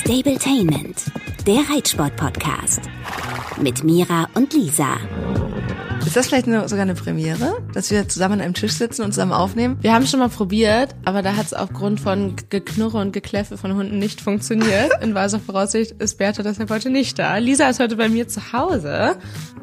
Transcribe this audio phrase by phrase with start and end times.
[0.00, 1.04] Stabletainment,
[1.46, 2.82] der Reitsport-Podcast.
[3.60, 4.98] Mit Mira und Lisa.
[6.04, 9.12] Ist das vielleicht eine, sogar eine Premiere, dass wir zusammen an einem Tisch sitzen und
[9.12, 9.78] zusammen aufnehmen?
[9.80, 13.74] Wir haben schon mal probiert, aber da hat es aufgrund von Geknurre und Gekläffe von
[13.74, 14.92] Hunden nicht funktioniert.
[15.02, 17.38] In weiser Voraussicht ist Bertha deshalb heute nicht da.
[17.38, 19.16] Lisa ist heute bei mir zu Hause.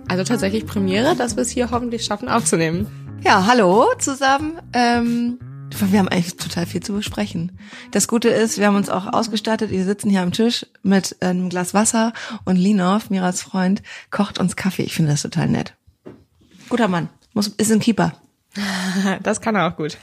[0.08, 2.88] Also tatsächlich Premiere, dass wir es hier hoffentlich schaffen aufzunehmen.
[3.24, 4.60] Ja, hallo zusammen.
[4.74, 5.38] Ähm,
[5.70, 7.60] wir haben eigentlich total viel zu besprechen.
[7.92, 9.72] Das Gute ist, wir haben uns auch ausgestattet.
[9.72, 12.14] Wir sitzen hier am Tisch mit einem Glas Wasser
[12.46, 13.82] und Linov, Miras Freund,
[14.12, 14.84] kocht uns Kaffee.
[14.84, 15.76] Ich finde das total nett.
[16.70, 17.10] Guter Mann.
[17.34, 18.14] Muss, ist ein Keeper.
[19.24, 19.98] Das kann er auch gut.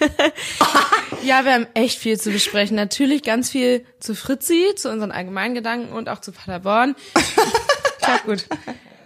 [1.22, 2.76] ja, wir haben echt viel zu besprechen.
[2.76, 6.96] Natürlich ganz viel zu Fritzi, zu unseren allgemeinen Gedanken und auch zu Paderborn.
[8.02, 8.46] ja, gut.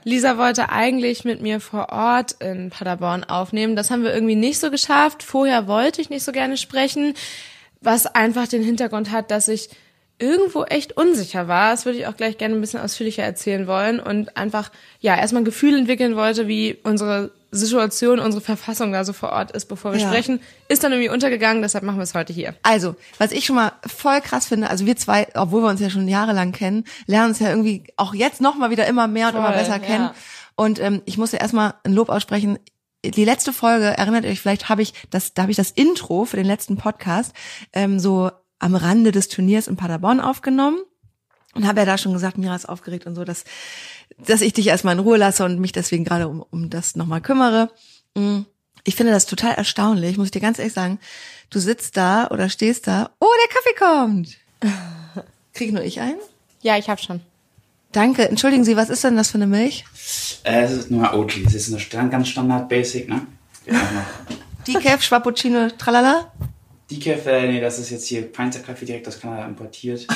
[0.05, 3.75] Lisa wollte eigentlich mit mir vor Ort in Paderborn aufnehmen.
[3.75, 5.23] Das haben wir irgendwie nicht so geschafft.
[5.23, 7.15] Vorher wollte ich nicht so gerne sprechen,
[7.81, 9.71] was einfach den Hintergrund hat, dass ich
[10.19, 11.71] irgendwo echt unsicher war.
[11.71, 14.71] Das würde ich auch gleich gerne ein bisschen ausführlicher erzählen wollen und einfach,
[15.01, 19.53] ja, erstmal ein Gefühl entwickeln wollte, wie unsere Situation, unsere Verfassung da so vor Ort
[19.53, 20.09] ist, bevor wir ja.
[20.09, 22.55] sprechen, ist dann irgendwie untergegangen, deshalb machen wir es heute hier.
[22.63, 25.91] Also, was ich schon mal voll krass finde, also wir zwei, obwohl wir uns ja
[25.91, 29.43] schon jahrelang kennen, lernen uns ja irgendwie auch jetzt nochmal wieder immer mehr und voll,
[29.43, 30.05] immer besser kennen.
[30.05, 30.15] Ja.
[30.57, 32.59] Und ähm, ich muss ja erstmal ein Lob aussprechen.
[33.05, 36.37] Die letzte Folge, erinnert euch, vielleicht habe ich das, da habe ich das Intro für
[36.37, 37.33] den letzten Podcast
[37.73, 40.79] ähm, so am Rande des Turniers in Paderborn aufgenommen
[41.55, 43.45] und habe ja da schon gesagt, Mira ist aufgeregt und so, dass
[44.19, 47.21] dass ich dich erstmal in Ruhe lasse und mich deswegen gerade um, um das nochmal
[47.21, 47.71] kümmere.
[48.15, 48.41] Mm.
[48.87, 50.99] Ich finde das total erstaunlich, muss ich dir ganz ehrlich sagen.
[51.49, 54.37] Du sitzt da oder stehst da, oh, der Kaffee kommt.
[55.55, 56.19] Krieg nur ich einen?
[56.61, 57.21] Ja, ich hab schon.
[57.93, 58.29] Danke.
[58.29, 59.85] Entschuldigen Sie, was ist denn das für eine Milch?
[60.43, 61.45] Äh, es ist nur Oatly.
[61.47, 63.27] Es ist eine ganz Standard Basic, ne?
[64.67, 66.33] Decaf, Schwappuccino, tralala?
[67.01, 70.03] Decaf, äh, nee, das ist jetzt hier Peinzer Kaffee direkt aus Kanada importiert.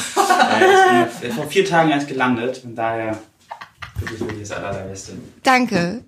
[1.22, 3.18] äh, ist vor vier Tagen erst gelandet, von daher
[3.98, 5.12] Wirklich, wirklich das allerlerbeste.
[5.42, 6.04] Danke.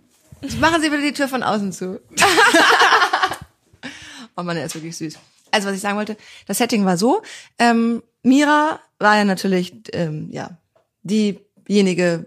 [0.59, 2.01] Machen Sie bitte die Tür von außen zu.
[4.37, 5.19] oh Mann, er ist wirklich süß.
[5.51, 7.23] Also, was ich sagen wollte, das Setting war so,
[7.59, 10.59] ähm, Mira war ja natürlich, ähm, ja,
[11.03, 12.27] diejenige,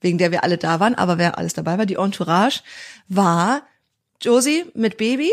[0.00, 2.62] wegen der wir alle da waren, aber wer alles dabei war, die Entourage,
[3.08, 3.62] war
[4.20, 5.32] Josie mit Baby,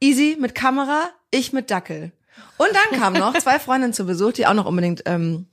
[0.00, 2.12] Easy mit Kamera, ich mit Dackel.
[2.58, 5.46] Und dann kamen noch zwei Freundinnen zu Besuch, die auch noch unbedingt ähm,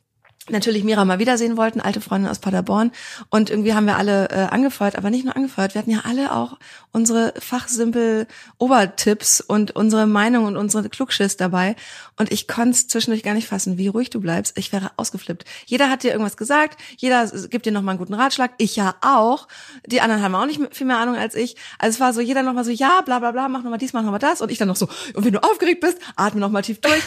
[0.49, 2.91] natürlich Mira mal wiedersehen wollten, alte Freundin aus Paderborn.
[3.29, 6.33] Und irgendwie haben wir alle äh, angefeuert, aber nicht nur angefeuert, wir hatten ja alle
[6.35, 6.57] auch
[6.91, 8.27] unsere fachsimpel
[8.57, 11.75] Obertipps und unsere Meinung und unsere Klugschiss dabei.
[12.17, 14.57] Und ich konnte es zwischendurch gar nicht fassen, wie ruhig du bleibst.
[14.57, 15.45] Ich wäre ausgeflippt.
[15.65, 18.51] Jeder hat dir irgendwas gesagt, jeder gibt dir nochmal einen guten Ratschlag.
[18.57, 19.47] Ich ja auch.
[19.87, 21.55] Die anderen haben auch nicht viel mehr Ahnung als ich.
[21.79, 24.03] Also es war so, jeder nochmal so, ja, bla bla bla, mach nochmal dies, mach
[24.03, 24.41] nochmal das.
[24.41, 26.93] Und ich dann noch so, und wenn du aufgeregt bist, atme nochmal tief durch.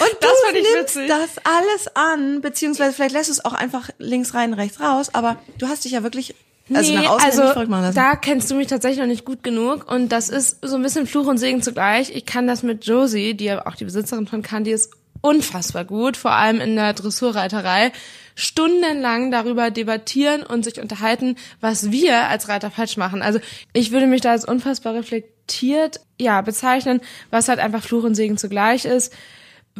[0.00, 1.08] Und das du nimmst witzig.
[1.08, 5.14] das alles an, beziehungsweise vielleicht lässt du es auch einfach links rein, rechts raus.
[5.14, 6.34] Aber du hast dich ja wirklich
[6.74, 7.96] also nee, nach außen also, nicht verrückt machen lassen.
[7.96, 11.06] Da kennst du mich tatsächlich noch nicht gut genug und das ist so ein bisschen
[11.06, 12.14] Fluch und Segen zugleich.
[12.14, 16.16] Ich kann das mit Josie, die ja auch die Besitzerin von Candy ist, unfassbar gut,
[16.16, 17.92] vor allem in der Dressurreiterei,
[18.34, 23.22] stundenlang darüber debattieren und sich unterhalten, was wir als Reiter falsch machen.
[23.22, 23.40] Also
[23.72, 27.00] ich würde mich da als unfassbar reflektiert, ja, bezeichnen,
[27.30, 29.12] was halt einfach Fluch und Segen zugleich ist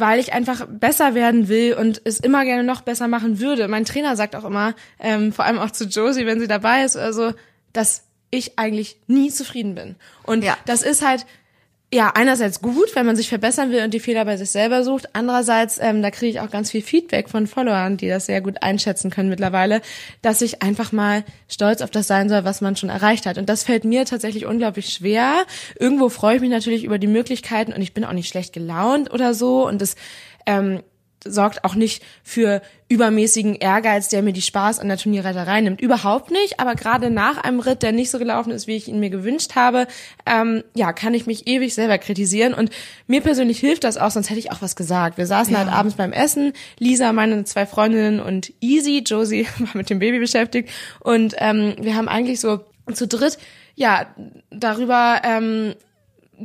[0.00, 3.68] weil ich einfach besser werden will und es immer gerne noch besser machen würde.
[3.68, 6.96] Mein Trainer sagt auch immer, ähm, vor allem auch zu Josie, wenn sie dabei ist,
[6.96, 7.32] also,
[7.72, 9.96] dass ich eigentlich nie zufrieden bin.
[10.22, 10.56] Und ja.
[10.66, 11.26] das ist halt
[11.90, 15.08] ja, einerseits gut, wenn man sich verbessern will und die Fehler bei sich selber sucht.
[15.14, 18.62] Andererseits, ähm, da kriege ich auch ganz viel Feedback von Followern, die das sehr gut
[18.62, 19.80] einschätzen können mittlerweile,
[20.20, 23.38] dass ich einfach mal stolz auf das sein soll, was man schon erreicht hat.
[23.38, 25.46] Und das fällt mir tatsächlich unglaublich schwer.
[25.78, 29.10] Irgendwo freue ich mich natürlich über die Möglichkeiten und ich bin auch nicht schlecht gelaunt
[29.10, 29.66] oder so.
[29.66, 29.96] Und das
[30.44, 30.82] ähm,
[31.24, 35.80] sorgt auch nicht für übermäßigen Ehrgeiz, der mir die Spaß an der Turnierreiterei nimmt.
[35.80, 36.58] Überhaupt nicht.
[36.58, 39.54] Aber gerade nach einem Ritt, der nicht so gelaufen ist, wie ich ihn mir gewünscht
[39.54, 39.86] habe,
[40.26, 42.54] ähm, ja, kann ich mich ewig selber kritisieren.
[42.54, 42.70] Und
[43.06, 45.18] mir persönlich hilft das auch, sonst hätte ich auch was gesagt.
[45.18, 45.60] Wir saßen ja.
[45.60, 50.18] halt abends beim Essen, Lisa, meine zwei Freundinnen und Easy, Josie war mit dem Baby
[50.18, 50.70] beschäftigt.
[51.00, 52.60] Und ähm, wir haben eigentlich so
[52.94, 53.38] zu dritt
[53.74, 54.06] ja
[54.50, 55.74] darüber ähm,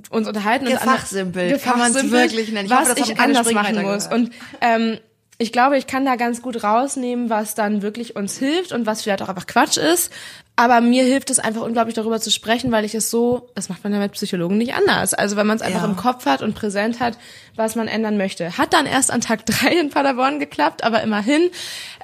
[0.09, 2.65] uns unterhalten und kann man es wirklich nennen.
[2.65, 4.07] Ich was hoffe, ich anders machen muss.
[4.07, 4.31] Und
[4.61, 4.97] ähm,
[5.37, 9.01] ich glaube, ich kann da ganz gut rausnehmen, was dann wirklich uns hilft und was
[9.01, 10.11] vielleicht auch einfach Quatsch ist.
[10.55, 13.83] Aber mir hilft es einfach unglaublich darüber zu sprechen, weil ich es so, das macht
[13.83, 15.15] man ja mit Psychologen nicht anders.
[15.15, 15.87] Also wenn man es einfach ja.
[15.87, 17.17] im Kopf hat und präsent hat,
[17.55, 18.55] was man ändern möchte.
[18.57, 21.49] Hat dann erst an Tag drei in Paderborn geklappt, aber immerhin,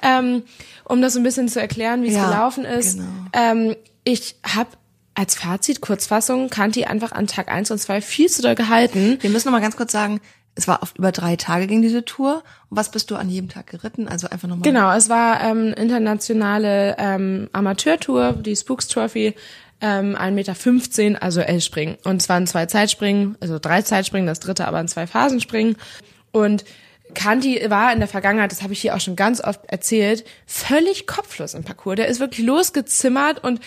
[0.02, 0.42] ähm,
[0.84, 2.98] um das ein bisschen zu erklären, wie es ja, gelaufen ist.
[2.98, 3.08] Genau.
[3.32, 4.70] Ähm, ich habe
[5.20, 9.18] als Fazit, Kurzfassung, Kanti einfach an Tag eins und zwei viel zu doll gehalten.
[9.20, 10.18] Wir müssen noch mal ganz kurz sagen,
[10.54, 12.42] es war auf über drei Tage ging diese Tour.
[12.70, 14.08] Und was bist du an jedem Tag geritten?
[14.08, 14.62] Also einfach nochmal.
[14.62, 19.34] Genau, es war ähm, internationale ähm, Amateurtour, die Spooks Trophy,
[19.82, 21.98] ähm, 1,15 Meter, also L-Springen.
[22.04, 25.76] Und es waren zwei Zeitspringen, also drei Zeitspringen, das dritte aber in zwei Phasen springen.
[26.32, 26.64] Und
[27.12, 31.06] Kanti war in der Vergangenheit, das habe ich hier auch schon ganz oft erzählt, völlig
[31.06, 31.96] kopflos im Parcours.
[31.96, 33.60] Der ist wirklich losgezimmert und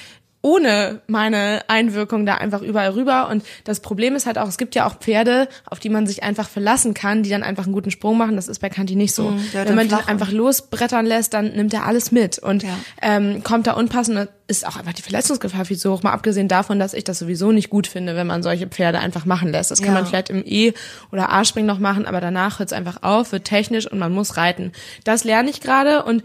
[0.45, 3.29] ohne meine Einwirkung da einfach überall rüber.
[3.29, 6.21] Und das Problem ist halt auch, es gibt ja auch Pferde, auf die man sich
[6.21, 8.35] einfach verlassen kann, die dann einfach einen guten Sprung machen.
[8.35, 9.29] Das ist bei Kanti nicht so.
[9.31, 12.77] Mhm, Wenn man den flach einfach losbrettern lässt, dann nimmt er alles mit und Ja.
[13.01, 14.27] ähm, kommt da unpassend.
[14.47, 16.03] Ist auch einfach die Verletzungsgefahr viel zu hoch.
[16.03, 19.23] Mal abgesehen davon, dass ich das sowieso nicht gut finde, wenn man solche Pferde einfach
[19.23, 19.71] machen lässt.
[19.71, 20.01] Das kann Ja.
[20.01, 20.73] man vielleicht im E-
[21.13, 24.35] oder A-Springen noch machen, aber danach hört es einfach auf, wird technisch und man muss
[24.35, 24.73] reiten.
[25.05, 26.21] Das lerne ich gerade und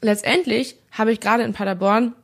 [0.00, 2.14] letztendlich habe ich gerade in Paderborn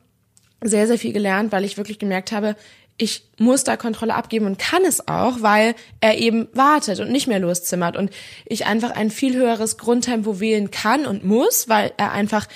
[0.67, 2.55] sehr, sehr viel gelernt, weil ich wirklich gemerkt habe,
[2.97, 7.27] ich muss da Kontrolle abgeben und kann es auch, weil er eben wartet und nicht
[7.27, 8.09] mehr loszimmert und
[8.45, 12.47] ich einfach ein viel höheres Grundtempo wählen kann und muss, weil er einfach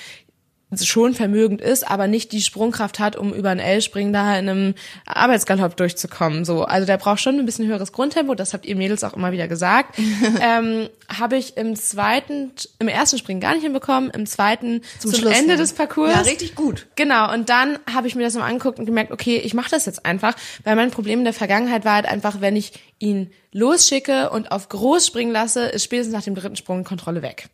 [0.78, 4.74] schon vermögend ist, aber nicht die Sprungkraft hat, um über ein L-Springen da in einem
[5.04, 6.44] Arbeitsgalopp durchzukommen.
[6.44, 8.34] So, also der braucht schon ein bisschen höheres Grundtempo.
[8.34, 9.98] Das habt ihr Mädels auch immer wieder gesagt.
[10.40, 15.36] ähm, Habe ich im zweiten, im ersten Springen gar nicht hinbekommen, im zweiten zum, Schluss,
[15.36, 15.56] Ende ja.
[15.56, 16.12] des Parcours.
[16.12, 16.86] Ja, richtig gut.
[16.94, 19.86] Genau, und dann habe ich mir das mal angeguckt und gemerkt, okay, ich mache das
[19.86, 24.30] jetzt einfach, weil mein Problem in der Vergangenheit war halt einfach, wenn ich ihn losschicke
[24.30, 27.48] und auf groß springen lasse, ist spätestens nach dem dritten Sprung Kontrolle weg.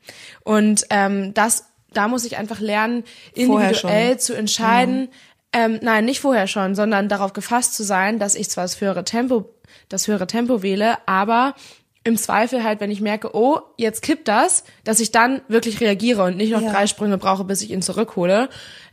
[0.44, 1.64] Und ähm, das,
[1.96, 3.04] da muss ich einfach lernen,
[3.34, 5.08] individuell zu entscheiden.
[5.52, 9.04] Ähm, nein, nicht vorher schon, sondern darauf gefasst zu sein, dass ich zwar das höhere
[9.04, 9.54] Tempo,
[9.88, 11.54] das höhere Tempo wähle, aber
[12.04, 16.22] im Zweifel halt, wenn ich merke, oh, jetzt kippt das, dass ich dann wirklich reagiere
[16.22, 16.70] und nicht noch Ja.
[16.70, 18.48] drei Sprünge brauche, bis ich ihn zurückhole.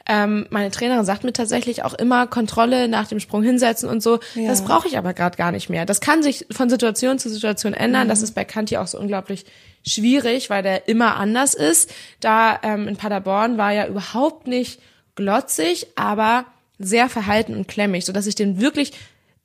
[0.05, 4.19] Ähm, meine Trainerin sagt mir tatsächlich auch immer Kontrolle nach dem Sprung hinsetzen und so.
[4.35, 4.49] Ja.
[4.49, 5.85] Das brauche ich aber gerade gar nicht mehr.
[5.85, 8.05] Das kann sich von Situation zu Situation ändern.
[8.05, 8.09] Mhm.
[8.09, 9.45] Das ist bei Kanti auch so unglaublich
[9.87, 11.93] schwierig, weil der immer anders ist.
[12.19, 14.81] Da ähm, in Paderborn war ja überhaupt nicht
[15.15, 16.45] glotzig, aber
[16.79, 18.91] sehr verhalten und klemmig, sodass ich den wirklich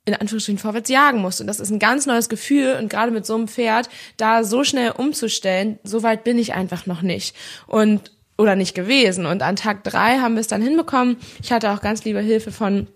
[0.05, 1.43] in Anführungsstrichen vorwärts jagen musste.
[1.43, 4.63] Und das ist ein ganz neues Gefühl und gerade mit so einem Pferd da so
[4.63, 7.35] schnell umzustellen, so weit bin ich einfach noch nicht.
[7.67, 9.25] Und oder nicht gewesen.
[9.25, 11.17] Und an Tag drei haben wir es dann hinbekommen.
[11.43, 12.87] Ich hatte auch ganz liebe Hilfe von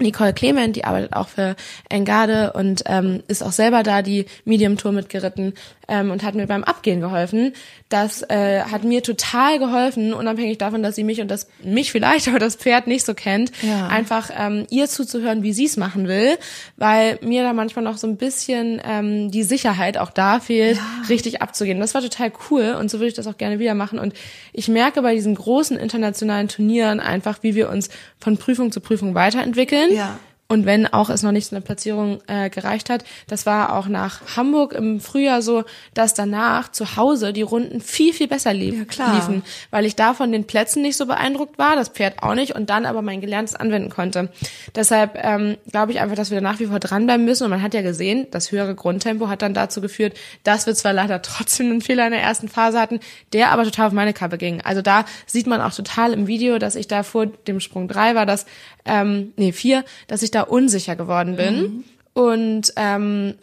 [0.00, 1.54] Nicole Clement, die arbeitet auch für
[1.88, 5.54] Engarde und ähm, ist auch selber da die Medium Tour mitgeritten
[5.90, 7.52] ähm, und hat mir beim Abgehen geholfen.
[7.90, 12.28] Das äh, hat mir total geholfen, unabhängig davon, dass sie mich und das mich vielleicht,
[12.28, 13.88] aber das Pferd nicht so kennt, Ja.
[13.88, 16.38] einfach ähm, ihr zuzuhören, wie sie es machen will,
[16.76, 20.78] weil mir da manchmal noch so ein bisschen ähm, die Sicherheit auch da fehlt,
[21.08, 21.80] richtig abzugehen.
[21.80, 23.98] Das war total cool und so würde ich das auch gerne wieder machen.
[23.98, 24.14] Und
[24.52, 27.90] ich merke bei diesen großen internationalen Turnieren einfach, wie wir uns
[28.20, 29.92] von Prüfung zu Prüfung weiterentwickeln.
[29.92, 30.18] Ja.
[30.50, 33.86] Und wenn auch es noch nicht zu einer Platzierung äh, gereicht hat, das war auch
[33.86, 35.62] nach Hamburg im Frühjahr so,
[35.94, 39.14] dass danach zu Hause die Runden viel, viel besser lief, Ja, klar.
[39.14, 42.56] liefen, weil ich da von den Plätzen nicht so beeindruckt war, das Pferd auch nicht
[42.56, 44.28] und dann aber mein Gelerntes anwenden konnte.
[44.74, 47.62] Deshalb ähm, glaube ich einfach, dass wir da nach wie vor dranbleiben müssen und man
[47.62, 51.70] hat ja gesehen, das höhere Grundtempo hat dann dazu geführt, dass wir zwar leider trotzdem
[51.70, 52.98] einen Fehler in der ersten Phase hatten,
[53.32, 54.62] der aber total auf meine Kappe ging.
[54.62, 58.16] Also da sieht man auch total im Video, dass ich da vor dem Sprung drei
[58.16, 58.46] war, dass,
[58.84, 63.34] ähm, nee, vier, dass ich da unsicher geworden bin und ähm,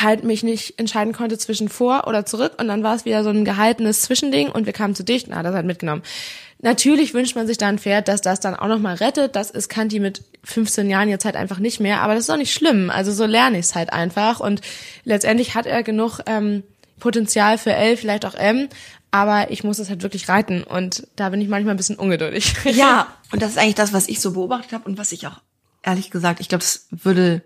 [0.00, 3.30] halt mich nicht entscheiden konnte zwischen vor oder zurück und dann war es wieder so
[3.30, 6.02] ein gehaltenes Zwischending und wir kamen zu dicht und hat das halt mitgenommen.
[6.60, 9.34] Natürlich wünscht man sich da ein Pferd, dass das dann auch nochmal rettet.
[9.34, 12.36] Das ist Kanti mit 15 Jahren jetzt halt einfach nicht mehr, aber das ist auch
[12.36, 12.88] nicht schlimm.
[12.88, 14.60] Also so lerne ich es halt einfach und
[15.04, 16.62] letztendlich hat er genug ähm,
[17.00, 18.68] Potenzial für L, vielleicht auch M,
[19.12, 22.54] aber ich muss es halt wirklich reiten und da bin ich manchmal ein bisschen ungeduldig.
[22.64, 25.40] Ja, und das ist eigentlich das, was ich so beobachtet habe und was ich auch
[25.82, 27.42] ehrlich gesagt, ich glaube, das würde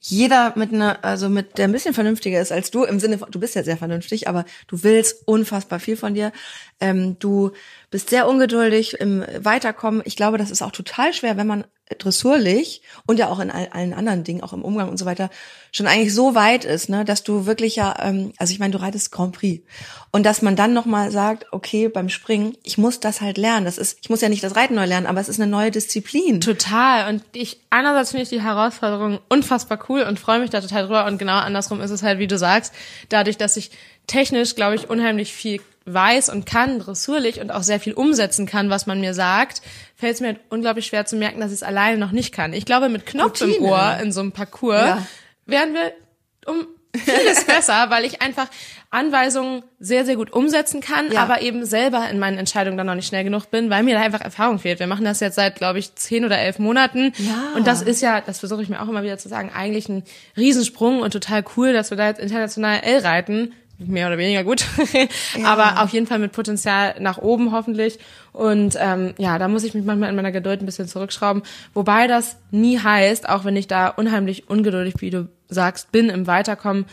[0.00, 3.30] jeder mit einer, also mit der ein bisschen vernünftiger ist als du, im Sinne von,
[3.30, 6.32] du bist ja sehr vernünftig, aber du willst unfassbar viel von dir.
[6.80, 7.50] Ähm, du
[7.90, 10.02] bist sehr ungeduldig im Weiterkommen.
[10.04, 11.64] Ich glaube, das ist auch total schwer, wenn man
[11.98, 15.30] dressurlich und ja auch in all, allen anderen Dingen, auch im Umgang und so weiter,
[15.72, 18.80] schon eigentlich so weit ist, ne, dass du wirklich ja, ähm, also ich meine, du
[18.80, 19.62] reitest Grand Prix
[20.10, 23.66] und dass man dann noch sagt, okay, beim Springen, ich muss das halt lernen.
[23.66, 25.70] Das ist, ich muss ja nicht das Reiten neu lernen, aber es ist eine neue
[25.70, 26.40] Disziplin.
[26.40, 27.12] Total.
[27.12, 31.06] Und ich, einerseits finde ich die Herausforderung unfassbar cool und freue mich da total drüber.
[31.06, 32.72] Und genau andersrum ist es halt, wie du sagst,
[33.10, 33.70] dadurch, dass ich
[34.06, 35.60] technisch, glaube ich, unheimlich viel
[35.92, 39.62] weiß und kann, dressurlich und auch sehr viel umsetzen kann, was man mir sagt,
[39.96, 42.52] fällt es mir halt unglaublich schwer zu merken, dass ich es alleine noch nicht kann.
[42.52, 43.68] Ich glaube, mit Knopf im Routine.
[43.68, 45.06] Ohr in so einem Parcours Ja.
[45.46, 45.92] werden wir
[46.46, 46.66] um
[46.96, 48.48] vieles besser, weil ich einfach
[48.90, 51.22] Anweisungen sehr, sehr gut umsetzen kann, Ja.
[51.22, 54.00] aber eben selber in meinen Entscheidungen dann noch nicht schnell genug bin, weil mir da
[54.00, 54.80] einfach Erfahrung fehlt.
[54.80, 57.12] Wir machen das jetzt seit, glaube ich, zehn oder elf Monaten.
[57.18, 57.52] Ja.
[57.54, 60.02] Und das ist ja, das versuche ich mir auch immer wieder zu sagen, eigentlich ein
[60.36, 63.52] Riesensprung und total cool, dass wir da jetzt international L reiten.
[63.78, 64.64] Mehr oder weniger gut,
[65.44, 67.98] aber auf jeden Fall mit Potenzial nach oben hoffentlich.
[68.32, 71.42] Und ähm, ja, da muss ich mich manchmal in meiner Geduld ein bisschen zurückschrauben.
[71.74, 76.26] Wobei das nie heißt, auch wenn ich da unheimlich ungeduldig, wie du sagst, bin im
[76.26, 76.86] Weiterkommen,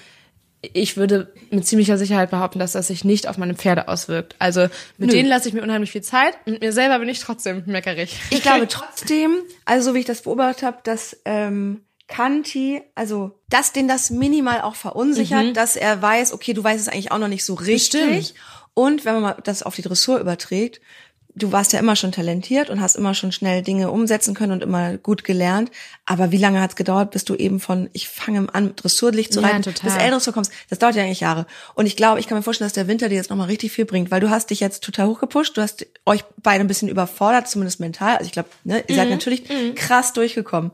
[0.74, 4.36] ich würde mit ziemlicher Sicherheit behaupten, dass das sich nicht auf meine Pferde auswirkt.
[4.40, 4.62] Also
[4.98, 5.16] mit Nö.
[5.16, 6.34] denen lasse ich mir unheimlich viel Zeit.
[6.46, 8.20] Mit mir selber bin ich trotzdem meckerig.
[8.32, 13.74] Ich glaube trotzdem, also so wie ich das beobachtet habe, dass ähm, Kanti, also dass
[13.74, 17.28] den das minimal auch verunsichert, dass er weiß, okay, du weißt es eigentlich auch noch
[17.28, 18.02] nicht so richtig.
[18.02, 18.34] Bestimmt.
[18.74, 20.82] Und wenn man mal das auf die Dressur überträgt,
[21.38, 24.64] du warst ja immer schon talentiert und hast immer schon schnell Dinge umsetzen können und
[24.64, 25.70] immer gut gelernt.
[26.06, 29.42] Aber wie lange hat es gedauert, bis du eben von ich fange an, Dressurlicht zu
[29.42, 29.92] Ja, reiten, total.
[29.92, 30.52] bis L-Dressur kommst?
[30.70, 31.46] Das dauert ja eigentlich Jahre.
[31.74, 33.86] Und ich glaube, ich kann mir vorstellen, dass der Winter dir jetzt nochmal richtig viel
[33.86, 37.48] bringt, weil du hast dich jetzt total hochgepusht, du hast euch beide ein bisschen überfordert,
[37.50, 38.14] zumindest mental.
[38.16, 38.96] Also ich glaube, ne, ihr Mhm.
[38.96, 39.44] seid natürlich
[39.76, 40.72] krass durchgekommen.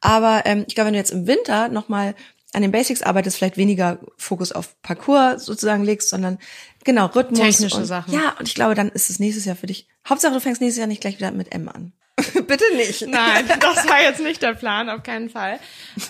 [0.00, 2.14] Aber ähm, ich glaube, wenn du jetzt im Winter nochmal
[2.52, 6.38] an den Basics arbeitest, vielleicht weniger Fokus auf Parcours sozusagen legst, sondern
[6.84, 7.40] genau Rhythmus.
[7.40, 8.12] Technische und, Sachen.
[8.12, 9.88] Ja, und ich glaube, dann ist es nächstes Jahr für dich.
[10.08, 11.92] Hauptsache, du fängst nächstes Jahr nicht gleich wieder mit M an.
[12.46, 13.06] Bitte nicht.
[13.08, 15.58] Nein, das war jetzt nicht der Plan, auf keinen Fall.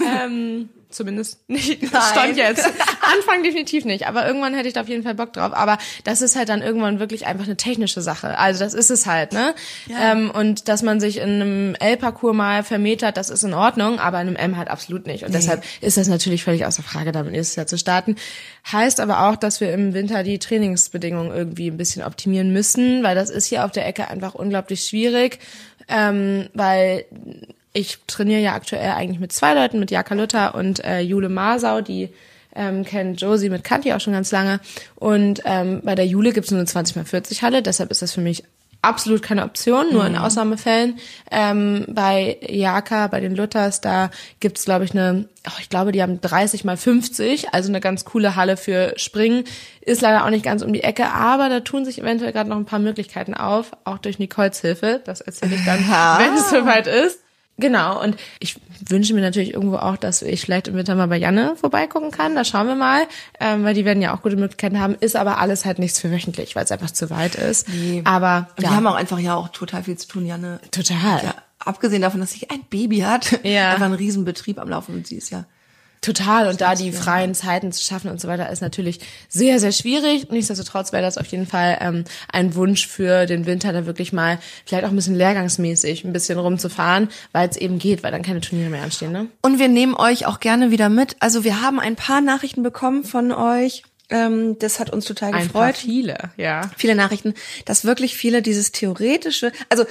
[0.01, 1.83] Ähm, zumindest nicht.
[1.93, 2.03] Nein.
[2.13, 2.67] Stand jetzt.
[3.17, 5.53] Anfang definitiv nicht, aber irgendwann hätte ich da auf jeden Fall Bock drauf.
[5.53, 8.39] Aber das ist halt dann irgendwann wirklich einfach eine technische Sache.
[8.39, 9.55] Also das ist es halt, ne?
[10.01, 14.21] Ähm, und dass man sich in einem L-Parcours mal vermetert, das ist in Ordnung, aber
[14.21, 15.25] in einem M halt absolut nicht.
[15.25, 18.17] Und deshalb ist das natürlich völlig außer Frage, damit nächstes Jahr zu starten.
[18.71, 23.15] Heißt aber auch, dass wir im Winter die Trainingsbedingungen irgendwie ein bisschen optimieren müssen, weil
[23.15, 25.39] das ist hier auf der Ecke einfach unglaublich schwierig.
[25.89, 27.05] Ähm, weil
[27.75, 31.81] ich trainiere ja aktuell eigentlich mit zwei Leuten, mit Jaka Luther und äh, Jule Masau,
[31.81, 32.09] die
[32.55, 34.61] ähm, kennt Josie mit Kanti auch schon ganz lange.
[34.95, 38.13] Und ähm, bei der Jule gibt's nur eine 20 x 40 Halle, deshalb ist das
[38.13, 38.45] für mich
[38.81, 40.99] absolut keine Option, nur in Ausnahmefällen.
[41.31, 46.03] Ähm, bei Jaka, bei den Luthers, da gibt's glaube ich, eine, oh, ich glaube, die
[46.03, 49.45] haben 30 mal 50, also eine ganz coole Halle für Springen.
[49.81, 52.57] Ist leider auch nicht ganz um die Ecke, aber da tun sich eventuell gerade noch
[52.57, 55.01] ein paar Möglichkeiten auf, auch durch Nicoles Hilfe.
[55.05, 57.24] Das erzähle ich dann, wenn es soweit ist.
[57.57, 58.57] Genau, und ich
[58.89, 62.35] wünsche mir natürlich irgendwo auch, dass ich vielleicht im Winter mal bei Janne vorbeigucken kann.
[62.35, 63.03] Da schauen wir mal,
[63.39, 64.97] ähm, weil die werden ja auch gute Möglichkeiten haben.
[64.99, 67.69] Ist aber alles halt nichts für wöchentlich, weil es einfach zu weit ist.
[68.03, 70.59] Aber Und ja, die haben auch einfach ja auch total viel zu tun, Janne.
[70.73, 71.23] total.
[71.23, 73.71] Ja, abgesehen davon, dass sie ein Baby hat, Ja.
[73.73, 75.45] einfach einen riesen Betrieb am Laufen und sie ist ja
[76.05, 76.49] Total.
[76.49, 80.31] Und da die freien Zeiten zu schaffen und so weiter ist natürlich sehr, sehr schwierig.
[80.31, 84.39] Nichtsdestotrotz wäre das auf jeden Fall ähm, ein Wunsch für den Winter, da wirklich mal
[84.67, 88.43] vielleicht auch ein bisschen lehrgangsmäßig ein bisschen rumzufahren, weil es eben geht, weil dann keine
[88.43, 89.13] Turniere mehr anstehen.
[89.13, 89.29] Ne?
[89.41, 91.17] Und wir nehmen euch auch gerne wieder mit.
[91.21, 93.83] Also wir haben ein paar Nachrichten bekommen von euch.
[94.11, 95.77] Ähm, das hat uns total Ein paar gefreut.
[95.79, 96.71] viele, ja.
[96.77, 97.33] viele Nachrichten,
[97.65, 99.87] dass wirklich viele dieses theoretische, also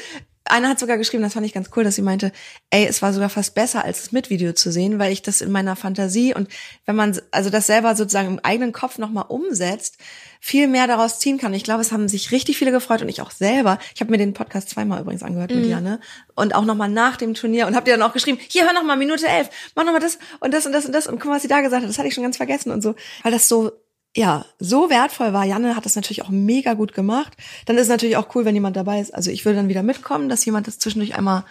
[0.45, 2.31] einer hat sogar geschrieben, das fand ich ganz cool, dass sie meinte,
[2.69, 5.41] ey, es war sogar fast besser, als das mit Video zu sehen, weil ich das
[5.41, 6.49] in meiner Fantasie und
[6.85, 9.97] wenn man also das selber sozusagen im eigenen Kopf nochmal umsetzt,
[10.41, 11.53] viel mehr daraus ziehen kann.
[11.53, 13.79] Ich glaube, es haben sich richtig viele gefreut und ich auch selber.
[13.95, 16.01] Ich habe mir den Podcast zweimal übrigens angehört mit Janne
[16.35, 18.97] und auch nochmal nach dem Turnier und habt ihr dann auch geschrieben, hier, hör nochmal,
[18.97, 21.43] Minute elf, mach nochmal das und das und das und das und guck mal, was
[21.43, 23.71] sie da gesagt hat, das hatte ich schon ganz vergessen und so, weil das so
[24.15, 25.43] ja, so wertvoll war.
[25.43, 27.33] Janne hat das natürlich auch mega gut gemacht.
[27.65, 29.13] Dann ist es natürlich auch cool, wenn jemand dabei ist.
[29.13, 31.45] Also ich würde dann wieder mitkommen, dass jemand das zwischendurch einmal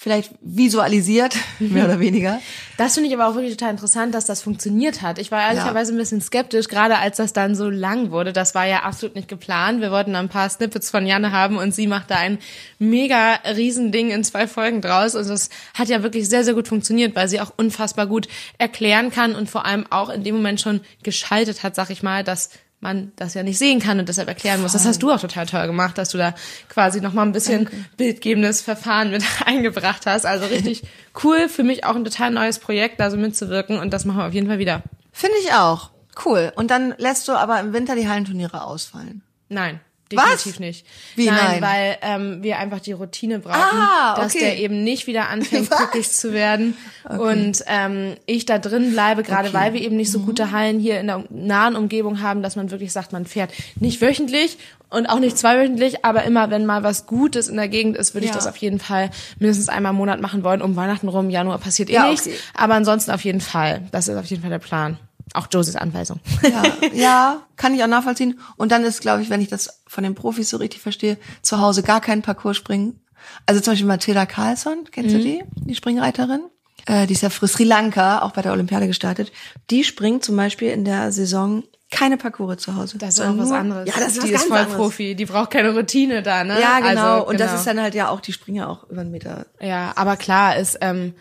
[0.00, 2.40] vielleicht visualisiert, mehr oder weniger.
[2.76, 5.18] Das finde ich aber auch wirklich total interessant, dass das funktioniert hat.
[5.18, 8.32] Ich war ehrlicherweise ein bisschen skeptisch, gerade als das dann so lang wurde.
[8.32, 9.80] Das war ja absolut nicht geplant.
[9.80, 12.38] Wir wollten ein paar Snippets von Janne haben und sie macht da ein
[12.78, 15.16] mega Riesending in zwei Folgen draus.
[15.16, 19.10] Und das hat ja wirklich sehr, sehr gut funktioniert, weil sie auch unfassbar gut erklären
[19.10, 22.50] kann und vor allem auch in dem Moment schon geschaltet hat, sag ich mal, dass
[22.80, 24.72] man das ja nicht sehen kann und deshalb erklären muss.
[24.72, 26.34] Das hast du auch total toll gemacht, dass du da
[26.68, 30.26] quasi noch mal ein bisschen bildgebendes Verfahren mit eingebracht hast.
[30.26, 30.82] Also richtig
[31.24, 34.26] cool, für mich auch ein total neues Projekt, da so mitzuwirken und das machen wir
[34.26, 34.82] auf jeden Fall wieder.
[35.12, 35.90] Finde ich auch.
[36.24, 36.52] Cool.
[36.56, 39.22] Und dann lässt du aber im Winter die Hallenturniere ausfallen.
[39.48, 39.80] Nein.
[40.16, 40.24] Was?
[40.44, 40.86] Definitiv nicht.
[41.16, 41.62] Wie nein, nein?
[41.62, 44.44] weil ähm, wir einfach die Routine brauchen, Ah, dass okay.
[44.44, 45.78] der eben nicht wieder anfängt, Was?
[45.78, 46.76] glücklich zu werden
[47.18, 49.56] und ähm, ich da drin bleibe, gerade Okay.
[49.56, 49.60] Mhm.
[49.62, 52.70] weil wir eben nicht so gute Hallen hier in der nahen Umgebung haben, dass man
[52.70, 54.58] wirklich sagt, man fährt nicht wöchentlich
[54.90, 58.24] und auch nicht zweiwöchentlich, aber immer, wenn mal was Gutes in der Gegend ist, würde
[58.24, 58.36] ich Ja.
[58.36, 60.62] das auf jeden Fall mindestens einmal im Monat machen wollen.
[60.62, 62.36] Um Weihnachten rum, Januar passiert eh Ja, nichts, okay.
[62.54, 63.82] aber ansonsten auf jeden Fall.
[63.92, 64.96] Das ist auf jeden Fall der Plan.
[65.34, 66.20] Auch Josies Anweisung.
[66.42, 68.40] Ja, ja, kann ich auch nachvollziehen.
[68.56, 71.60] Und dann ist, glaube ich, wenn ich das von den Profis so richtig verstehe, zu
[71.60, 73.00] Hause gar keinen Parcours springen.
[73.46, 75.18] Also zum Beispiel Mathilda Carlsson, kennst Mhm.
[75.18, 75.44] du die?
[75.66, 76.40] Die Springreiterin?
[76.86, 79.32] Äh, die ist ja für Sri Lanka, auch bei der Olympiade gestartet.
[79.70, 82.96] Die springt zum Beispiel in der Saison keine Parcours zu Hause.
[82.98, 83.88] Das ist auch was anderes.
[83.88, 84.76] Ja, das ist die ist voll anderes.
[84.76, 85.14] Profi.
[85.14, 86.60] Die braucht keine Routine da, ne?
[86.60, 87.14] Ja, genau.
[87.14, 87.58] Also, Und das genau.
[87.58, 89.46] ist dann halt ja auch, die springen ja auch über einen Meter.
[89.60, 91.14] Ja, aber klar ist, ähm,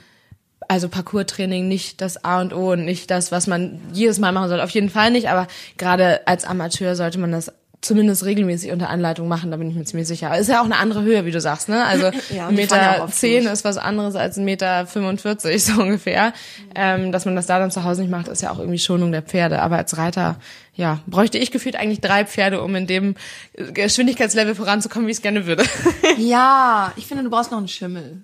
[0.68, 4.50] also Parcours-Training nicht das A und O und nicht das, was man jedes Mal machen
[4.50, 4.62] soll.
[4.62, 5.48] Auf jeden Fall nicht, aber
[5.78, 9.86] gerade als Amateur sollte man das zumindest regelmäßig unter Anleitung machen, da bin ich mir
[9.86, 10.36] ziemlich sicher.
[10.36, 11.86] Ist ja auch eine andere Höhe, wie du sagst, ne?
[11.86, 16.34] Also Ja, Meter zehn ist was anderes als ein Meter 45 so ungefähr.
[16.76, 19.12] Ähm, dass man das da dann zu Hause nicht macht, ist ja auch irgendwie Schonung
[19.12, 19.62] der Pferde.
[19.62, 20.38] Aber als Reiter,
[20.74, 23.16] ja, bräuchte ich gefühlt eigentlich drei Pferde, um in dem
[23.54, 25.64] Geschwindigkeitslevel voranzukommen, wie ich es gerne würde.
[26.18, 28.22] Ja, ich finde, du brauchst noch einen Schimmel.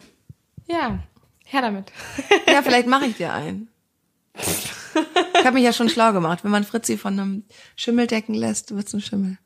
[0.67, 0.99] ja,
[1.53, 1.91] her damit.
[2.47, 3.69] Ja, vielleicht mache ich dir einen.
[4.35, 6.43] Ich habe mich ja schon schlau gemacht.
[6.43, 7.43] Wenn man Fritzi von einem
[7.75, 9.37] Schimmel decken lässt, wird's ein Schimmel.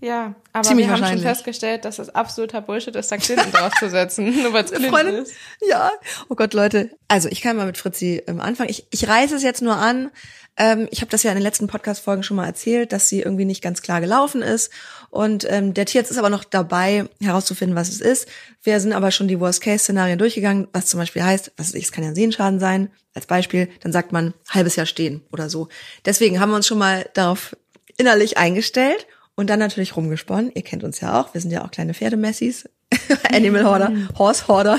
[0.00, 4.42] Ja, aber Ziemlich wir haben schon festgestellt, dass das absoluter Bullshit ist, da Clinton draufzusetzen,
[4.42, 5.32] nur weil es Clinton ist.
[5.68, 5.90] ja.
[6.28, 6.90] Oh Gott, Leute.
[7.08, 8.68] Also ich kann mal mit Fritzi ähm, anfangen.
[8.68, 10.10] Ich, ich reiße es jetzt nur an.
[10.58, 13.44] Ähm, ich habe das ja in den letzten Podcast-Folgen schon mal erzählt, dass sie irgendwie
[13.44, 14.70] nicht ganz klar gelaufen ist.
[15.10, 18.28] Und ähm, der Tierarzt ist aber noch dabei, herauszufinden, was es ist.
[18.62, 22.04] Wir sind aber schon die Worst-Case-Szenarien durchgegangen, was zum Beispiel heißt, was ich, es kann
[22.04, 25.68] ja ein Sehenschaden sein, als Beispiel, dann sagt man halbes Jahr stehen oder so.
[26.04, 27.56] Deswegen haben wir uns schon mal darauf
[27.96, 30.50] innerlich eingestellt und dann natürlich rumgesponnen.
[30.54, 32.68] Ihr kennt uns ja auch, wir sind ja auch kleine Pferdemessis.
[33.32, 34.78] Animal Hoarder, Horse Hoarder.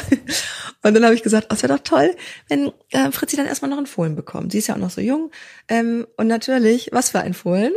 [0.84, 2.16] Und dann habe ich gesagt, oh, es wäre doch toll,
[2.48, 4.52] wenn äh, Fritzi dann erstmal noch einen Fohlen bekommt.
[4.52, 5.32] Sie ist ja auch noch so jung.
[5.68, 7.74] Ähm, und natürlich, was für ein Fohlen?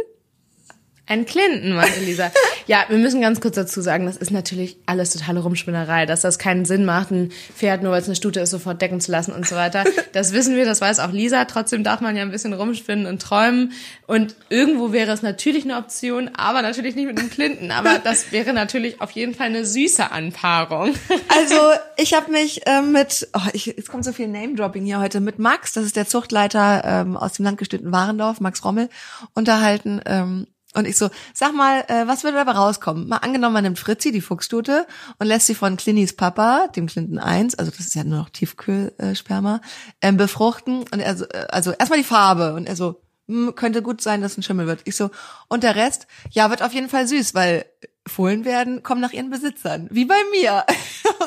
[1.10, 2.30] Ein Clinton, meinte Lisa.
[2.68, 6.38] ja, wir müssen ganz kurz dazu sagen, das ist natürlich alles totale Rumspinnerei, dass das
[6.38, 9.32] keinen Sinn macht, ein Pferd nur weil es eine Stute ist, sofort decken zu lassen
[9.32, 9.82] und so weiter.
[10.12, 11.44] Das wissen wir, das weiß auch Lisa.
[11.44, 13.72] Trotzdem darf man ja ein bisschen rumspinnen und träumen.
[14.08, 17.70] Und irgendwo wäre es natürlich eine Option, aber natürlich nicht mit einem Clinton.
[17.70, 20.94] Aber das wäre natürlich auf jeden Fall eine süße Anpaarung.
[21.28, 21.54] Also
[21.96, 25.38] ich habe mich ähm, mit, oh, ich, jetzt kommt so viel Name-Dropping hier heute, mit
[25.38, 28.88] Max, das ist der Zuchtleiter ähm, aus dem landgestützten Warendorf, Max Rommel,
[29.34, 30.00] unterhalten.
[30.06, 33.08] Ähm, und ich so, sag mal, äh, was würde dabei rauskommen?
[33.08, 34.86] Mal angenommen, man nimmt Fritzi, die Fuchsstute,
[35.18, 38.30] und lässt sie von Clinnys Papa, dem Clinton 1, also das ist ja nur noch
[38.30, 39.60] Tiefkühlsperma,
[40.00, 40.84] ähm, befruchten.
[40.90, 42.54] Und er so, äh, also erstmal die Farbe.
[42.54, 44.82] Und er so, hm, könnte gut sein, dass ein Schimmel wird.
[44.84, 45.10] Ich so,
[45.48, 47.64] und der Rest, ja, wird auf jeden Fall süß, weil
[48.06, 49.88] Fohlen werden, kommen nach ihren Besitzern.
[49.90, 50.64] Wie bei mir.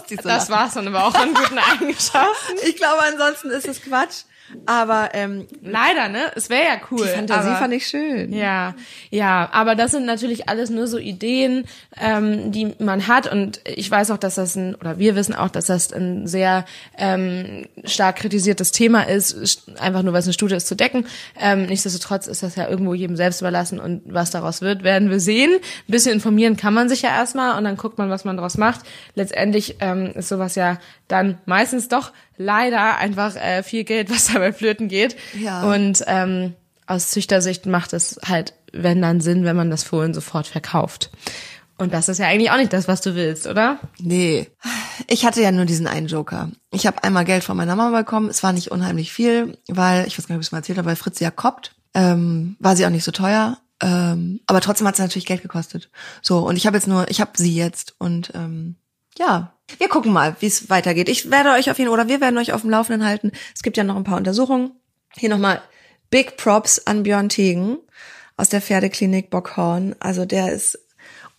[0.09, 0.49] So Das lachen.
[0.49, 2.57] war's dann aber auch an guten Eigenschaften.
[2.67, 4.23] Ich glaube, ansonsten ist es Quatsch.
[4.65, 6.31] Aber ähm, Leider, ne?
[6.35, 7.05] Es wäre ja cool.
[7.05, 8.33] die Fantasie aber fand ich schön.
[8.33, 8.75] Ja,
[9.09, 11.65] ja, aber das sind natürlich alles nur so Ideen,
[11.99, 15.49] ähm, die man hat und ich weiß auch, dass das ein, oder wir wissen auch,
[15.49, 16.65] dass das ein sehr
[16.97, 21.05] ähm, stark kritisiertes Thema ist, einfach nur weil es eine Studie ist zu decken.
[21.39, 25.19] Ähm, nichtsdestotrotz ist das ja irgendwo jedem selbst überlassen und was daraus wird, werden wir
[25.19, 25.51] sehen.
[25.53, 28.57] Ein bisschen informieren kann man sich ja erstmal und dann guckt man, was man daraus
[28.57, 28.81] macht.
[29.15, 30.77] Letztendlich ähm, ist sowas ja
[31.07, 35.15] dann meistens doch leider einfach äh, viel Geld, was dabei flöten geht.
[35.39, 35.63] Ja.
[35.63, 36.53] Und ähm,
[36.87, 41.11] aus Züchtersicht macht es halt, wenn dann Sinn, wenn man das Fohlen sofort verkauft.
[41.77, 43.79] Und das ist ja eigentlich auch nicht das, was du willst, oder?
[43.99, 44.47] Nee.
[45.07, 46.51] Ich hatte ja nur diesen einen Joker.
[46.71, 48.29] Ich habe einmal Geld von meiner Mama bekommen.
[48.29, 50.77] Es war nicht unheimlich viel, weil, ich weiß gar nicht, ob ich es mal erzählt
[50.77, 51.75] habe, weil Fritz ja koppt.
[51.95, 53.57] Ähm, war sie auch nicht so teuer.
[53.81, 55.89] Ähm, aber trotzdem hat sie natürlich Geld gekostet.
[56.21, 58.75] So, und ich habe jetzt nur, ich habe sie jetzt und ähm,
[59.17, 61.09] ja, wir gucken mal, wie es weitergeht.
[61.09, 63.31] Ich werde euch auf jeden oder wir werden euch auf dem Laufenden halten.
[63.55, 64.71] Es gibt ja noch ein paar Untersuchungen.
[65.15, 65.61] Hier nochmal
[66.09, 67.77] Big Props an Björn Tegen
[68.37, 69.95] aus der Pferdeklinik Bockhorn.
[69.99, 70.79] Also der ist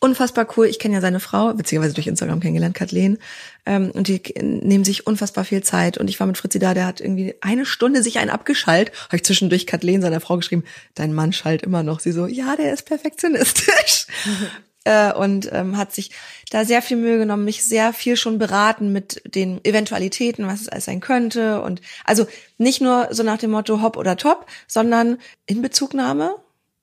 [0.01, 0.67] unfassbar cool.
[0.67, 3.19] Ich kenne ja seine Frau, beziehungsweise durch Instagram kennengelernt, Kathleen.
[3.67, 5.97] Ähm, und die nehmen sich unfassbar viel Zeit.
[5.99, 8.93] Und ich war mit Fritzi da, der hat irgendwie eine Stunde sich einen abgeschallt.
[9.07, 12.01] Habe ich zwischendurch Kathleen, seiner Frau, geschrieben, dein Mann schallt immer noch.
[12.01, 14.07] Sie so, ja, der ist perfektionistisch.
[14.85, 16.11] äh, und ähm, hat sich
[16.51, 20.69] da sehr viel Mühe genommen, mich sehr viel schon beraten mit den Eventualitäten, was es
[20.69, 21.63] alles sein könnte.
[21.63, 22.27] Und also
[22.59, 26.37] nicht nur so nach dem Motto hopp oder top, sondern in Bezugnahme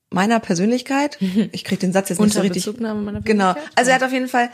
[0.10, 1.18] meiner Persönlichkeit.
[1.52, 2.66] Ich krieg den Satz jetzt nicht so richtig.
[2.66, 3.54] Bezugnahme meiner Genau.
[3.54, 3.78] Persönlichkeit?
[3.78, 4.50] Also er hat auf jeden Fall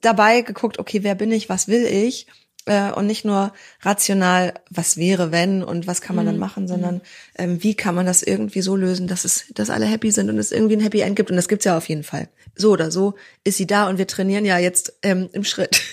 [0.00, 2.26] dabei geguckt, okay, wer bin ich, was will ich?
[2.66, 6.30] Äh, und nicht nur rational, was wäre, wenn und was kann man Mhm.
[6.30, 7.02] dann machen, sondern
[7.36, 10.38] ähm, wie kann man das irgendwie so lösen, dass es, dass alle happy sind und
[10.38, 11.30] es irgendwie ein Happy End gibt.
[11.30, 12.28] Und das gibt's ja auf jeden Fall.
[12.56, 15.80] So oder so ist sie da und wir trainieren ja jetzt ähm, im Schritt.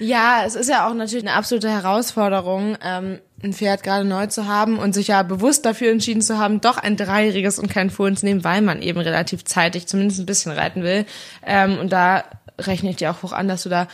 [0.00, 4.48] Ja, es ist ja auch natürlich eine absolute Herausforderung, ähm, ein Pferd gerade neu zu
[4.48, 8.16] haben und sich ja bewusst dafür entschieden zu haben, doch ein dreijähriges und kein Fohlen
[8.16, 11.06] zu nehmen, weil man eben relativ zeitig zumindest ein bisschen reiten will.
[11.46, 12.24] Ähm, und da
[12.60, 13.86] rechne ich dir auch hoch an, dass du da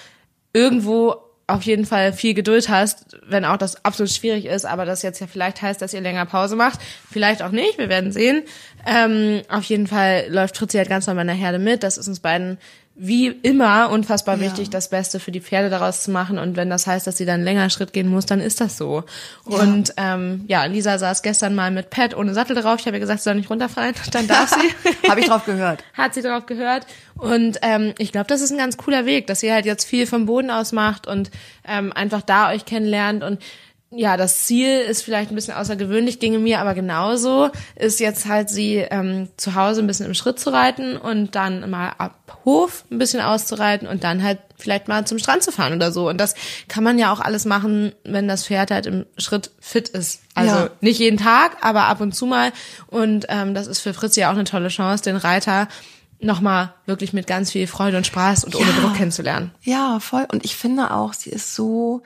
[0.55, 1.17] irgendwo
[1.51, 5.21] auf jeden Fall viel Geduld hast, wenn auch das absolut schwierig ist, aber das jetzt
[5.21, 6.81] ja vielleicht heißt, dass ihr länger Pause macht.
[7.11, 8.43] Vielleicht auch nicht, wir werden sehen.
[8.87, 11.83] Ähm, auf jeden Fall läuft Fritzi halt ganz normal in der Herde mit.
[11.83, 12.59] Das ist uns beiden
[12.95, 14.43] wie immer unfassbar Ja.
[14.43, 16.39] wichtig, das Beste für die Pferde daraus zu machen.
[16.39, 19.05] Und wenn das heißt, dass sie dann länger Schritt gehen muss, dann ist das so.
[19.45, 22.81] Und ähm, ja, Lisa saß gestern mal mit Pat ohne Sattel drauf.
[22.81, 23.95] Ich habe ihr gesagt, sie soll nicht runterfallen.
[24.13, 25.09] Dann darf sie.
[25.09, 25.83] Habe ich drauf gehört.
[25.95, 26.87] Hat sie darauf gehört.
[27.17, 30.07] Und ähm, ich glaube, das ist ein ganz cooler Weg, dass ihr halt jetzt viel
[30.07, 31.31] vom Boden aus macht und
[31.67, 33.23] ähm, einfach da euch kennenlernt.
[33.25, 33.41] Und
[33.93, 38.49] ja, das Ziel ist vielleicht ein bisschen außergewöhnlich, ginge mir aber genauso, ist jetzt halt
[38.49, 42.85] sie ähm, zu Hause ein bisschen im Schritt zu reiten und dann mal ab Hof
[42.91, 46.09] ein bisschen auszureiten und dann halt vielleicht mal zum Strand zu fahren oder so.
[46.09, 46.35] Und das
[46.69, 50.21] kann man ja auch alles machen, wenn das Pferd halt im Schritt fit ist.
[50.35, 50.71] Also Ja.
[50.81, 52.53] nicht jeden Tag, aber ab und zu mal.
[52.87, 55.67] Und ähm, das ist für Fritz ja auch eine tolle Chance, den Reiter
[56.21, 58.81] nochmal wirklich mit ganz viel Freude und Spaß und ohne Ja.
[58.81, 59.51] Druck kennenzulernen.
[59.63, 60.27] Ja, voll.
[60.31, 62.03] Und ich finde auch, sie ist so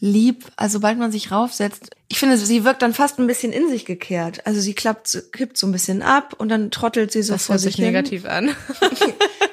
[0.00, 0.44] lieb.
[0.56, 3.84] Also sobald man sich raufsetzt, ich finde, sie wirkt dann fast ein bisschen in sich
[3.86, 4.46] gekehrt.
[4.46, 7.54] Also sie klappt, kippt so ein bisschen ab und dann trottelt sie so Das vor
[7.54, 7.92] hört sich sich hin.
[7.92, 8.54] negativ an.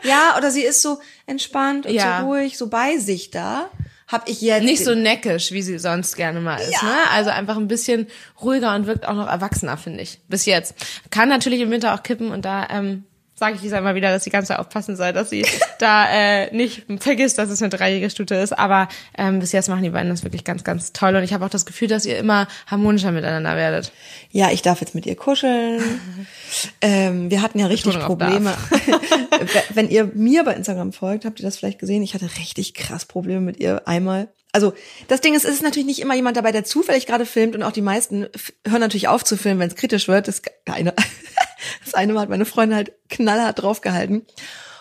[0.04, 2.22] Ja, oder sie ist so entspannt und Ja.
[2.22, 3.70] so ruhig, so bei sich da.
[4.08, 6.82] Hab ich jetzt Nicht so neckisch, wie sie sonst gerne mal ist.
[6.82, 6.84] Ja.
[6.84, 6.96] Ne?
[7.14, 8.08] Also einfach ein bisschen
[8.42, 10.20] ruhiger und wirkt auch noch erwachsener, finde ich.
[10.28, 10.74] Bis jetzt.
[11.12, 13.04] Kann natürlich im Winter auch kippen und da ähm,
[13.42, 15.44] sage ich dieser immer wieder, dass sie ganz aufpassen soll, dass sie
[15.80, 18.58] da äh, nicht vergisst, dass es eine dreijährige Stute ist.
[18.58, 21.16] Aber ähm, bis jetzt machen die beiden das wirklich ganz, ganz toll.
[21.16, 23.92] Und ich habe auch das Gefühl, dass ihr immer harmonischer miteinander werdet.
[24.30, 25.82] Ja, ich darf jetzt mit ihr kuscheln.
[26.82, 28.56] ähm, wir hatten ja richtig Probleme.
[29.74, 32.04] Wenn ihr mir bei Instagram folgt, habt ihr das vielleicht gesehen.
[32.04, 34.28] Ich hatte richtig krass Probleme mit ihr einmal.
[34.52, 34.74] Also
[35.08, 37.64] das Ding ist, es ist natürlich nicht immer jemand dabei, der zufällig gerade filmt und
[37.64, 38.28] auch die meisten
[38.68, 40.28] hören natürlich auf zu filmen, wenn es kritisch wird.
[40.28, 40.94] Das eine,
[41.84, 44.26] das eine Mal hat meine Freundin halt knallhart draufgehalten.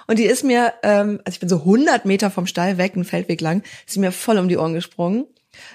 [0.07, 3.05] Und die ist mir, ähm, also ich bin so 100 Meter vom Stall weg, einen
[3.05, 5.27] Feldweg lang, ist mir voll um die Ohren gesprungen.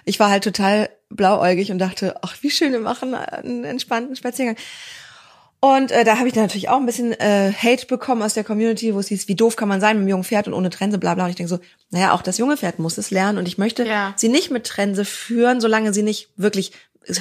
[0.04, 4.58] Ich war halt total blauäugig und dachte, ach, wie schön, wir machen einen entspannten Spaziergang.
[5.62, 8.44] Und äh, da habe ich dann natürlich auch ein bisschen äh, Hate bekommen aus der
[8.44, 10.70] Community, wo es hieß, wie doof kann man sein mit einem jungen Pferd und ohne
[10.70, 11.24] Trense, bla bla.
[11.24, 13.86] Und ich denke so, naja, auch das junge Pferd muss es lernen und ich möchte
[13.86, 14.14] Ja.
[14.16, 16.72] sie nicht mit Trense führen, solange sie nicht wirklich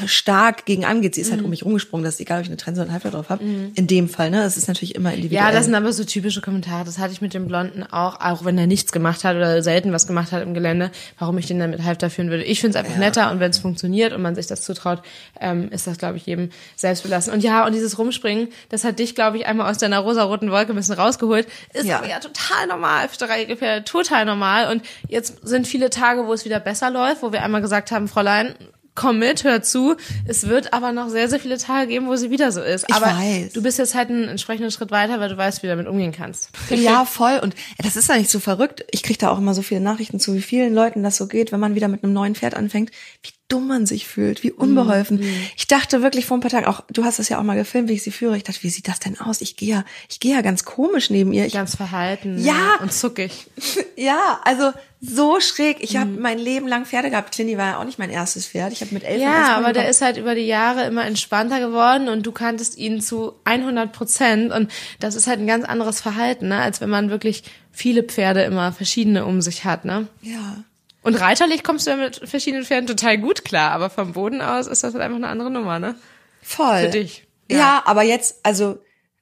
[0.06, 1.14] stark gegen angeht.
[1.14, 1.44] Sie ist halt Mhm.
[1.46, 3.42] um mich rumgesprungen, das ist egal, ob ich eine Trense oder einen Halfter drauf habe.
[3.44, 4.42] In dem Fall, ne?
[4.44, 5.46] Es ist natürlich immer individuell.
[5.46, 6.84] Ja, das sind aber so typische Kommentare.
[6.84, 9.92] Das hatte ich mit dem Blonden auch, auch wenn er nichts gemacht hat oder selten
[9.92, 12.44] was gemacht hat im Gelände, warum ich den dann mit Halfter führen würde.
[12.44, 15.02] Ich finde es einfach netter und wenn es funktioniert und man sich das zutraut,
[15.40, 17.32] ähm, ist das, glaube ich, jedem selbst belassen.
[17.32, 20.72] Und ja, und dieses Rumspringen, das hat dich, glaube ich, einmal aus deiner rosaroten Wolke
[20.72, 21.46] ein bisschen rausgeholt.
[21.72, 22.02] Ist Ja.
[22.08, 24.70] ja total normal für dreijährige Pferde, total normal.
[24.72, 28.08] Und jetzt sind viele Tage, wo es wieder besser läuft, wo wir einmal gesagt haben,
[28.08, 28.54] Fräulein,
[28.94, 29.96] komm mit, hör zu.
[30.26, 32.86] Es wird aber noch sehr, sehr viele Tage geben, wo sie wieder so ist.
[32.88, 33.52] Ich aber weiß.
[33.52, 36.12] du bist jetzt halt einen entsprechenden Schritt weiter, weil du weißt, wie du damit umgehen
[36.12, 36.50] kannst.
[36.70, 37.40] Ja, voll.
[37.42, 38.84] Und das ist ja nicht so verrückt.
[38.90, 41.52] Ich kriege da auch immer so viele Nachrichten zu, wie vielen Leuten das so geht,
[41.52, 42.90] wenn man wieder mit einem neuen Pferd anfängt,
[43.22, 45.20] wie dumm man sich fühlt, wie unbeholfen.
[45.56, 47.88] Ich dachte wirklich vor ein paar Tagen, auch du hast das ja auch mal gefilmt,
[47.90, 48.36] wie ich sie führe.
[48.36, 49.42] Ich dachte, wie sieht das denn aus?
[49.42, 51.44] Ich gehe ja, ich gehe ja ganz komisch neben ihr.
[51.44, 52.76] Ich, Ganz verhalten Ja.
[52.80, 53.46] und zuckig.
[53.96, 55.76] ja, also so schräg.
[55.80, 57.34] Ich habe mein Leben lang Pferde gehabt.
[57.34, 58.72] Clini war ja auch nicht mein erstes Pferd.
[58.72, 62.08] Ich habe mit elf Ja, aber der ist halt über die Jahre immer entspannter geworden
[62.08, 66.48] und du kanntest ihn zu 100 Prozent und das ist halt ein ganz anderes Verhalten,
[66.48, 70.08] ne, als wenn man wirklich viele Pferde immer verschiedene um sich hat, ne?
[70.22, 70.64] ja.
[71.04, 74.66] Und reiterlich kommst du ja mit verschiedenen Pferden total gut klar, aber vom Boden aus
[74.66, 75.94] ist das halt einfach eine andere Nummer, ne?
[76.42, 76.80] Voll.
[76.80, 77.26] Für dich.
[77.50, 77.58] Ja.
[77.58, 77.82] Ja.
[77.84, 78.78] aber jetzt, also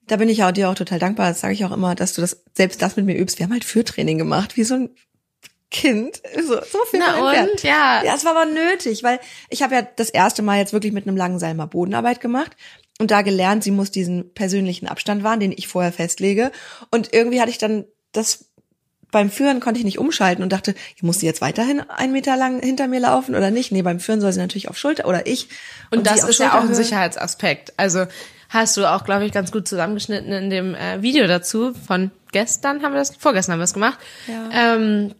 [0.07, 1.29] da bin ich ja dir auch total dankbar.
[1.29, 3.37] Das sage ich auch immer, dass du das selbst das mit mir übst.
[3.37, 4.89] Wir haben halt Führtraining gemacht, wie so ein
[5.71, 6.21] Kind.
[6.35, 7.51] So, so viel Na ein Pferd.
[7.51, 7.63] und?
[7.63, 8.03] Ja.
[8.03, 9.19] Ja, es war aber nötig, weil
[9.49, 12.55] ich habe ja das erste Mal jetzt wirklich mit einem langen Seil mal Bodenarbeit gemacht
[12.99, 16.51] und da gelernt, sie muss diesen persönlichen Abstand wahren, den ich vorher festlege.
[16.91, 18.45] Und irgendwie hatte ich dann das
[19.13, 22.59] beim Führen konnte ich nicht umschalten und dachte, muss sie jetzt weiterhin einen Meter lang
[22.59, 23.71] hinter mir laufen oder nicht?
[23.71, 25.47] Nee, beim Führen soll sie natürlich auf Schulter oder ich.
[25.91, 26.73] Und, sie das ist ja auch ein.
[26.73, 27.73] Sicherheitsaspekt.
[27.77, 28.07] Also
[28.49, 31.73] hast du auch, glaube ich, ganz gut zusammengeschnitten in dem äh, Video dazu.
[31.87, 33.99] Von gestern haben wir das, vorgestern haben wir das gemacht.
[34.27, 34.75] Ja.
[34.75, 35.15] Ähm,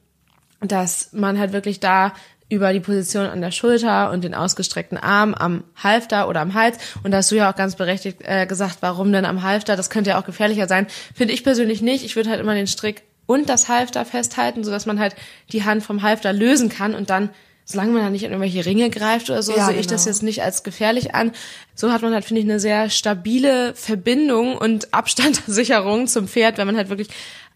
[0.59, 2.13] dass man halt wirklich da
[2.49, 6.77] über die Position an der Schulter und den ausgestreckten Arm am Halfter oder am Hals.
[7.03, 9.75] Und da hast du ja auch ganz berechtigt äh, gesagt, warum denn am Halfter?
[9.75, 10.87] Das könnte ja auch gefährlicher sein.
[11.13, 12.03] Finde ich persönlich nicht.
[12.05, 15.15] Ich würde halt immer den Strick und das Halfter festhalten, sodass man halt
[15.51, 17.29] die Hand vom Halfter lösen kann und dann
[17.65, 20.13] Solange man da nicht in irgendwelche Ringe greift oder so, Ja, sehe ich das genau.
[20.13, 21.31] jetzt nicht als gefährlich an.
[21.75, 26.67] So hat man halt, finde ich, eine sehr stabile Verbindung und Abstandssicherung zum Pferd, wenn
[26.67, 27.07] man halt wirklich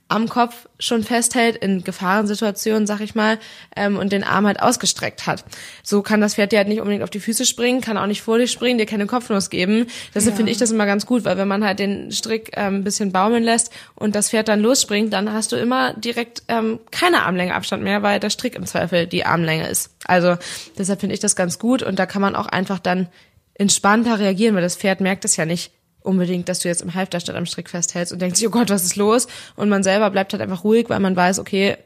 [0.09, 3.39] am Kopf schon festhält in Gefahrensituationen, sag ich mal,
[3.75, 5.43] ähm, und den Arm halt ausgestreckt hat.
[5.83, 8.21] So kann das Pferd dir halt nicht unbedingt auf die Füße springen, kann auch nicht
[8.21, 9.87] vor dir springen, dir keine Kopfnuss geben.
[10.15, 10.37] Deshalb Ja.
[10.37, 13.11] finde ich das immer ganz gut, weil wenn man halt den Strick ähm, ein bisschen
[13.11, 17.53] baumeln lässt und das Pferd dann losspringt, dann hast du immer direkt ähm, keine Armlänge
[17.53, 19.91] Abstand mehr, weil der Strick im Zweifel die Armlänge ist.
[20.05, 20.37] Also
[20.77, 23.07] deshalb finde ich das ganz gut und da kann man auch einfach dann
[23.55, 25.71] entspannter reagieren, weil das Pferd merkt es ja nicht
[26.07, 28.69] unbedingt, dass du jetzt im Halfter statt am Strick festhältst und denkt sich, oh Gott,
[28.69, 29.27] was ist los?
[29.55, 31.77] Und man selber bleibt halt einfach ruhig, weil man weiß, okay,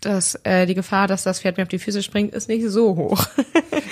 [0.00, 2.96] dass äh, die Gefahr, dass das Pferd mir auf die Füße springt, ist nicht so
[2.96, 3.26] hoch.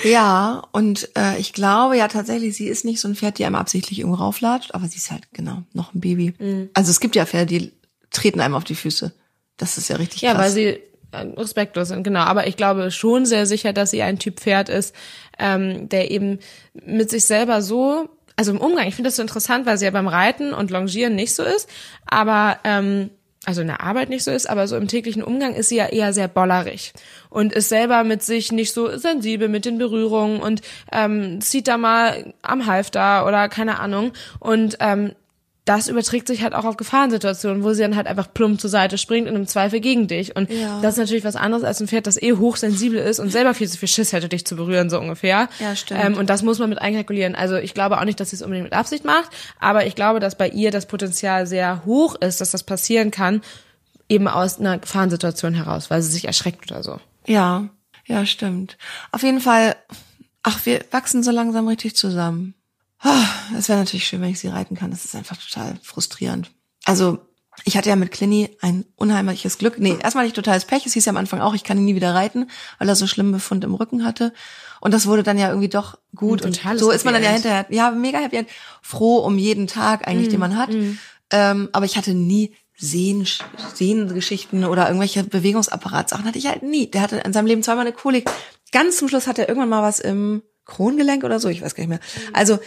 [0.05, 3.55] Ja, und äh, ich glaube ja tatsächlich, sie ist nicht so ein Pferd, die einem
[3.55, 6.35] absichtlich irgendwo rauflatscht, aber sie ist halt genau noch ein Baby.
[6.39, 6.69] Mhm.
[6.75, 7.73] Also es gibt ja Pferde, die
[8.11, 9.13] treten einem auf die Füße.
[9.57, 10.43] Das ist ja richtig ja, krass.
[10.43, 10.67] weil sie
[11.13, 12.21] äh, respektlos sind, genau.
[12.21, 14.95] Aber ich glaube schon sehr sicher, dass sie ein Typ Pferd ist,
[15.39, 16.39] ähm, der eben
[16.75, 19.91] mit sich selber so, also im Umgang, ich finde das so interessant, weil sie ja
[19.91, 21.69] beim Reiten und Longieren nicht so ist,
[22.07, 23.11] aber ähm,
[23.47, 25.87] also in der Arbeit nicht so ist, aber so im täglichen Umgang ist sie ja
[25.87, 26.95] eher sehr bollerig
[27.29, 31.77] und ist selber mit sich nicht so sensibel mit den Berührungen und ähm, zieht da
[31.77, 35.13] mal am Halfter oder keine Ahnung und ähm,
[35.67, 38.99] das überträgt sich halt auch auf Gefahrensituationen, wo sie dann halt einfach plump zur Seite
[38.99, 40.37] springt und im Zweifel gegen dich.
[40.37, 40.81] Und Ja.
[40.83, 43.69] das ist natürlich was anderes als ein Pferd, das eh hochsensibel ist und selber viel
[43.69, 45.49] zu viel Schiss hätte, dich zu berühren, so ungefähr.
[45.61, 46.01] Ja, stimmt.
[46.05, 47.35] Ähm, und das muss man mit einkalkulieren.
[47.35, 50.21] Also ich glaube auch nicht, dass sie es unbedingt mit Absicht macht, aber ich glaube,
[50.21, 53.41] dass bei ihr das Potenzial sehr hoch ist, dass das passieren kann,
[54.11, 57.01] eben aus einer Gefahrensituation heraus, weil sie sich erschreckt oder so.
[57.27, 57.71] Ja,
[58.07, 58.77] ja, stimmt.
[59.13, 59.77] Auf jeden Fall,
[60.43, 62.53] ach, wir wachsen so langsam richtig zusammen.
[63.05, 64.91] Ah, Es wäre natürlich schön, wenn ich sie reiten kann.
[64.91, 66.51] Das ist einfach total frustrierend.
[66.85, 67.19] Also,
[67.65, 69.79] ich hatte ja mit Clinny ein unheimliches Glück.
[69.79, 70.87] Nee, erstmal nicht totales Pech.
[70.87, 73.07] Es hieß ja am Anfang auch, ich kann ihn nie wieder reiten, weil er so
[73.07, 74.33] schlimm Befund im Rücken hatte.
[74.81, 76.43] Und das wurde dann ja irgendwie doch gut.
[76.43, 78.49] Und so ist man dann ja hinterher, ja, mega happy end.
[78.83, 80.71] Froh um jeden Tag eigentlich, Mm, den man hat.
[81.31, 83.27] Ähm, aber ich hatte nie Sehen,
[83.75, 86.91] Sehengeschichten oder irgendwelche Bewegungsapparatsachen hatte ich halt nie.
[86.91, 88.29] Der hatte in seinem Leben zweimal eine Kolik.
[88.73, 91.83] Ganz zum Schluss hat er irgendwann mal was im Krongelenk oder so, ich weiß gar
[91.83, 92.01] nicht mehr.
[92.33, 92.59] Also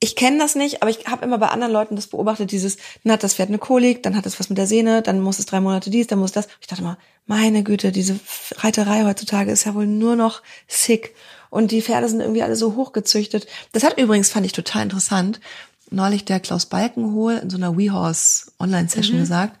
[0.00, 3.12] ich kenne das nicht, aber ich habe immer bei anderen Leuten das beobachtet, dieses, dann
[3.12, 5.46] hat das Pferd eine Kolik, dann hat es was mit der Sehne, dann muss es
[5.46, 6.46] drei Monate dies, dann muss das.
[6.60, 8.18] Ich dachte mal, meine Güte, diese
[8.58, 11.14] Reiterei heutzutage ist ja wohl nur noch sick.
[11.50, 13.46] Und die Pferde sind irgendwie alle so hochgezüchtet.
[13.72, 15.40] Das hat übrigens, fand ich total interessant,
[15.90, 19.56] neulich der Klaus Balkenhol in so einer WeHorse Online-Session gesagt,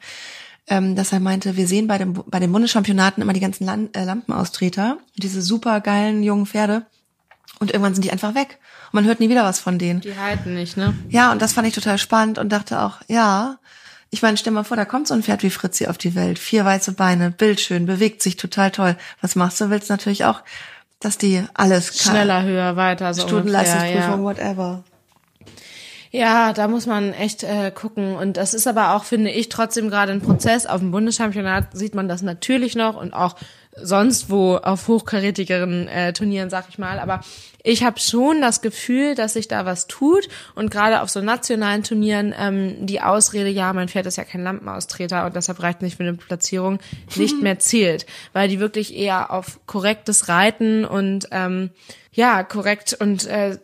[0.68, 4.04] ähm, dass er meinte, wir sehen bei, dem, bei den Bundeschampionaten immer die ganzen äh,
[4.04, 6.86] Lampenaustreter, diese super geilen jungen Pferde.
[7.58, 8.58] Und irgendwann sind die einfach weg.
[8.90, 10.00] Und man hört nie wieder was von denen.
[10.00, 10.94] Die halten nicht, ne?
[11.08, 13.58] Ja, und das fand ich total spannend und dachte auch, ja,
[14.10, 16.38] ich meine, stell mal vor, da kommt so ein Pferd wie Fritzi auf die Welt.
[16.38, 18.96] Vier weiße Beine, bildschön, bewegt sich total toll.
[19.20, 19.68] Was machst du?
[19.68, 20.42] Willst natürlich auch,
[21.00, 22.14] dass die alles kann.
[22.14, 24.56] Schneller, höher, weiter, so Stundenleistungsprüfung, ungefähr, ja.
[24.56, 24.84] whatever.
[26.10, 28.16] Ja, da muss man echt äh, gucken.
[28.16, 30.64] Und das ist aber auch, finde ich, trotzdem gerade ein Prozess.
[30.66, 33.36] Auf dem Bundeschampionat sieht man das natürlich noch und auch
[33.82, 36.98] sonst wo auf hochkarätigeren äh, Turnieren, sag ich mal.
[36.98, 37.20] Aber
[37.62, 40.28] ich habe schon das Gefühl, dass sich da was tut.
[40.54, 44.42] Und gerade auf so nationalen Turnieren ähm, die Ausrede, ja, mein Pferd ist ja kein
[44.42, 46.78] Lampenaustreter und deshalb reicht nicht für eine Platzierung,
[47.16, 48.06] nicht mehr zählt.
[48.32, 51.70] Weil die wirklich eher auf korrektes Reiten und ähm,
[52.12, 53.58] ja, korrekt und äh,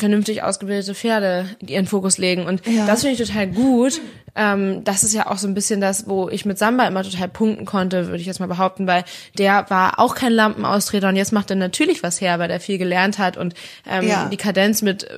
[0.00, 2.46] vernünftig ausgebildete Pferde ihren Fokus legen.
[2.46, 2.86] Und Ja.
[2.86, 4.00] das finde ich total gut.
[4.34, 7.28] Ähm, das ist ja auch so ein bisschen das, wo ich mit Samba immer total
[7.28, 9.04] punkten konnte, würde ich jetzt mal behaupten, weil
[9.38, 12.78] der war auch kein Lampenaustreter und jetzt macht er natürlich was her, weil er viel
[12.78, 13.54] gelernt hat und
[13.88, 14.28] ähm, Ja.
[14.30, 15.08] die Kadenz mit äh,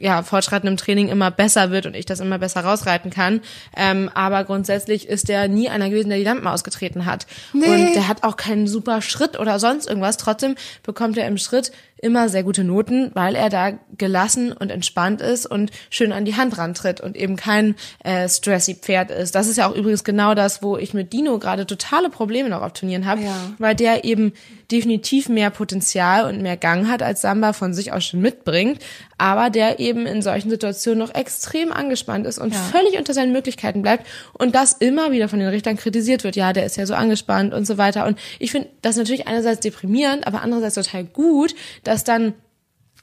[0.00, 3.42] ja, fortschreitendem Training immer besser wird und ich das immer besser rausreiten kann.
[3.76, 7.26] Ähm, aber grundsätzlich ist der nie einer gewesen, der die Lampen ausgetreten hat.
[7.52, 7.66] Nee.
[7.66, 10.16] Und der hat auch keinen super Schritt oder sonst irgendwas.
[10.16, 11.70] Trotzdem bekommt er im Schritt
[12.04, 16.36] immer sehr gute Noten, weil er da gelassen und entspannt ist und schön an die
[16.36, 19.34] Hand rantritt und eben kein äh, stressy Pferd ist.
[19.34, 22.62] Das ist ja auch übrigens genau das, wo ich mit Dino gerade totale Probleme noch
[22.62, 23.34] auf Turnieren habe, Ja.
[23.58, 24.32] weil der eben
[24.70, 28.80] definitiv mehr Potenzial und mehr Gang hat, als Samba von sich aus schon mitbringt,
[29.18, 32.58] aber der eben in solchen Situationen noch extrem angespannt ist und Ja.
[32.60, 36.34] völlig unter seinen Möglichkeiten bleibt und das immer wieder von den Richtern kritisiert wird.
[36.36, 38.06] Ja, der ist ja so angespannt und so weiter.
[38.06, 42.34] Und ich finde das natürlich einerseits deprimierend, aber andererseits total gut, dass dann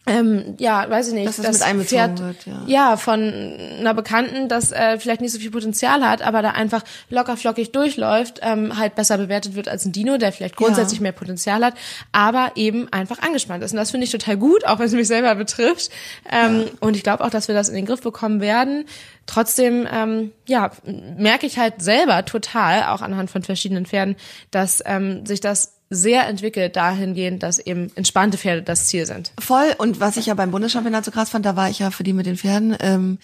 [0.07, 2.63] ähm, ja, weiß ich nicht, Dass das mit einbezogen wird, ja.
[2.65, 6.83] ja, von einer Bekannten, das äh, vielleicht nicht so viel Potenzial hat, aber da einfach
[7.11, 11.03] locker flockig durchläuft, ähm, halt besser bewertet wird als ein Dino, der vielleicht grundsätzlich Ja.
[11.03, 11.75] mehr Potenzial hat,
[12.11, 13.73] aber eben einfach angespannt ist.
[13.73, 15.91] Und das finde ich total gut, auch wenn es mich selber betrifft.
[16.31, 18.85] Ähm, Und ich glaube auch, dass wir das in den Griff bekommen werden.
[19.27, 20.71] Trotzdem, ähm, ja,
[21.15, 24.15] merke ich halt selber total, auch anhand von verschiedenen Pferden,
[24.49, 29.33] dass ähm, sich das sehr entwickelt dahingehend, dass eben entspannte Pferde das Ziel sind.
[29.37, 29.75] Voll.
[29.77, 32.13] Und was ich ja beim Bundeschampionat so krass fand, da war ich ja für die
[32.13, 32.75] mit den Pferden.
[32.79, 33.19] Ähm,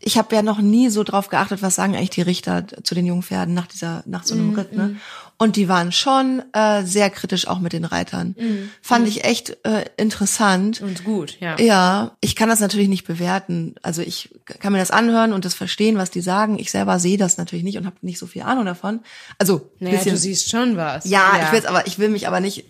[0.00, 3.06] ich habe ja noch nie so drauf geachtet, was sagen eigentlich die Richter zu den
[3.06, 4.72] jungen Pferden nach dieser, nach so einem Mhm, Ritt.
[4.72, 4.96] Ne?
[5.36, 8.36] Und die waren schon äh, sehr kritisch auch mit den Reitern.
[8.80, 10.80] Fand ich echt äh, interessant.
[10.80, 10.86] Mhm.
[10.88, 11.58] Und gut, ja.
[11.58, 13.74] Ja, ich kann das natürlich nicht bewerten.
[13.82, 16.58] Also ich kann mir das anhören und das verstehen, was die sagen.
[16.58, 19.00] Ich selber sehe das natürlich nicht und habe nicht so viel Ahnung davon.
[19.38, 21.04] Also Naja, bisschen, du siehst schon was.
[21.08, 22.66] ja, ich will's aber, ich will mich aber nicht,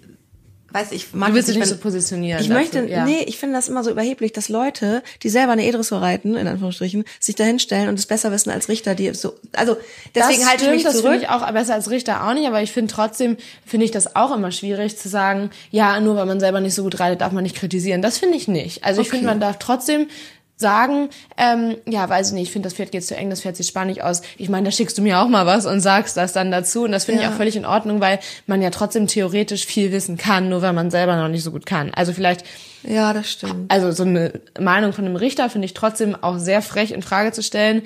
[0.74, 2.40] weiß ich, mag Du willst dich nicht so positionieren.
[2.42, 3.04] ich dazu, möchte, ja.
[3.04, 6.46] nee, ich finde das immer so überheblich, dass Leute, die selber eine E-Dressur reiten, in
[6.48, 9.76] Anführungsstrichen, sich da hinstellen und es besser wissen als Richter, die so, also
[10.14, 11.18] deswegen das halte ich stimmt, mich das zurück.
[11.22, 14.34] ich auch besser als Richter auch nicht, aber ich finde trotzdem, finde ich das auch
[14.34, 17.44] immer schwierig zu sagen, ja, nur weil man selber nicht so gut reitet, darf man
[17.44, 18.02] nicht kritisieren.
[18.02, 18.82] Das finde ich nicht.
[18.84, 19.18] Also ich Okay.
[19.18, 20.08] finde, man darf trotzdem
[20.56, 23.56] sagen, ähm, ja, weiß ich nicht, ich finde, das Pferd geht zu eng, das Pferd
[23.56, 24.22] sieht spannend aus.
[24.38, 26.84] Ich meine, da schickst du mir auch mal was und sagst das dann dazu.
[26.84, 27.28] Und das finde Ja.
[27.28, 30.72] ich auch völlig in Ordnung, weil man ja trotzdem theoretisch viel wissen kann, nur weil
[30.72, 31.92] man selber noch nicht so gut kann.
[31.92, 32.44] Also vielleicht
[32.84, 33.70] Ja, das stimmt.
[33.72, 37.32] also so eine Meinung von einem Richter finde ich trotzdem auch sehr frech in Frage
[37.32, 37.82] zu stellen,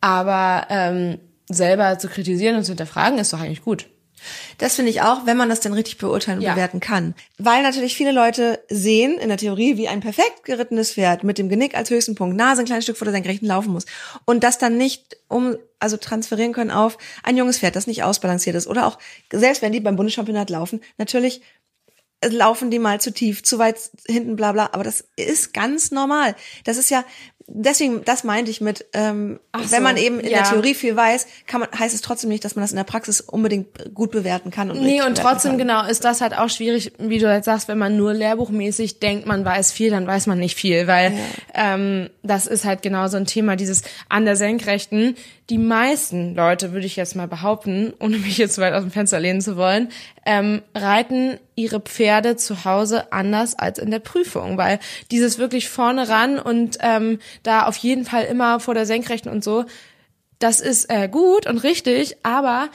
[0.00, 3.86] aber ähm, selber zu kritisieren und zu hinterfragen ist doch eigentlich gut.
[4.58, 6.54] Das finde ich auch, wenn man das denn richtig beurteilen und Ja.
[6.54, 7.14] bewerten kann.
[7.38, 11.48] Weil natürlich viele Leute sehen in der Theorie, wie ein perfekt gerittenes Pferd mit dem
[11.48, 13.86] Genick als höchsten Punkt, Nase ein kleines Stück vor der Senkrechten laufen muss.
[14.24, 18.56] Und das dann nicht um, also transferieren können auf ein junges Pferd, das nicht ausbalanciert
[18.56, 18.66] ist.
[18.66, 18.98] Oder auch,
[19.32, 21.40] selbst wenn die beim Bundeschampionat laufen, natürlich
[22.24, 23.76] laufen die mal zu tief, zu weit
[24.06, 24.70] hinten, bla bla.
[24.72, 26.34] Aber das ist ganz normal.
[26.64, 27.04] Das ist ja,
[27.48, 30.42] deswegen, das meinte ich mit, ähm, so, wenn man eben in ja.
[30.42, 32.84] der Theorie viel weiß, kann man, heißt es trotzdem nicht, dass man das in der
[32.84, 34.70] Praxis unbedingt gut bewerten kann.
[34.70, 35.58] Und Nee, und trotzdem, kann.
[35.58, 39.26] genau, ist das halt auch schwierig, wie du jetzt sagst, wenn man nur lehrbuchmäßig denkt,
[39.26, 41.12] man weiß viel, dann weiß man nicht viel, weil
[41.54, 45.16] ähm, das ist halt genau so ein Thema, dieses an der Senkrechten.
[45.50, 48.90] Die meisten Leute, würde ich jetzt mal behaupten, ohne mich jetzt zu weit aus dem
[48.90, 49.88] Fenster lehnen zu wollen,
[50.26, 54.78] ähm, reiten ihre Pferde zu Hause anders als in der Prüfung, weil
[55.10, 59.44] dieses wirklich vorne ran und ähm, da auf jeden Fall immer vor der Senkrechten und
[59.44, 59.64] so,
[60.38, 62.68] das ist äh, gut und richtig, aber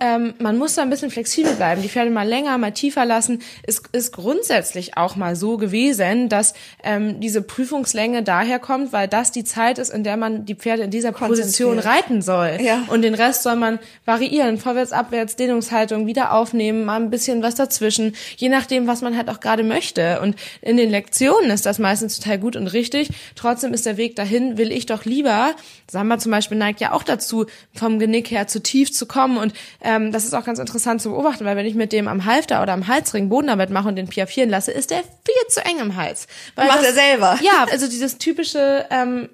[0.00, 1.82] ähm, man muss da ein bisschen flexibel bleiben.
[1.82, 3.42] Die Pferde mal länger, mal tiefer lassen.
[3.62, 9.30] Es ist grundsätzlich auch mal so gewesen, dass ähm, diese Prüfungslänge daher kommt, weil das
[9.30, 12.58] die Zeit ist, in der man die Pferde in dieser Position reiten soll.
[12.60, 12.84] Ja.
[12.88, 14.58] Und den Rest soll man variieren.
[14.58, 18.14] Vorwärts, abwärts, Dehnungshaltung, wieder aufnehmen, mal ein bisschen was dazwischen.
[18.36, 20.20] Je nachdem, was man halt auch gerade möchte.
[20.22, 23.10] Und in den Lektionen ist das meistens total gut und richtig.
[23.34, 25.54] Trotzdem ist der Weg dahin, will ich doch lieber,
[25.90, 29.36] Samba zum Beispiel neigt ja auch dazu, vom Genick her zu tief zu kommen.
[29.36, 29.52] Und
[29.90, 32.62] ähm, das ist auch ganz interessant zu beobachten, weil wenn ich mit dem am Halfter
[32.62, 35.96] oder am Halsring Bodenarbeit mache und den piafieren lasse, ist der viel zu eng im
[35.96, 36.28] Hals.
[36.54, 37.38] Weil Macht er selber.
[37.42, 39.28] Ja, also dieses typische, ähm,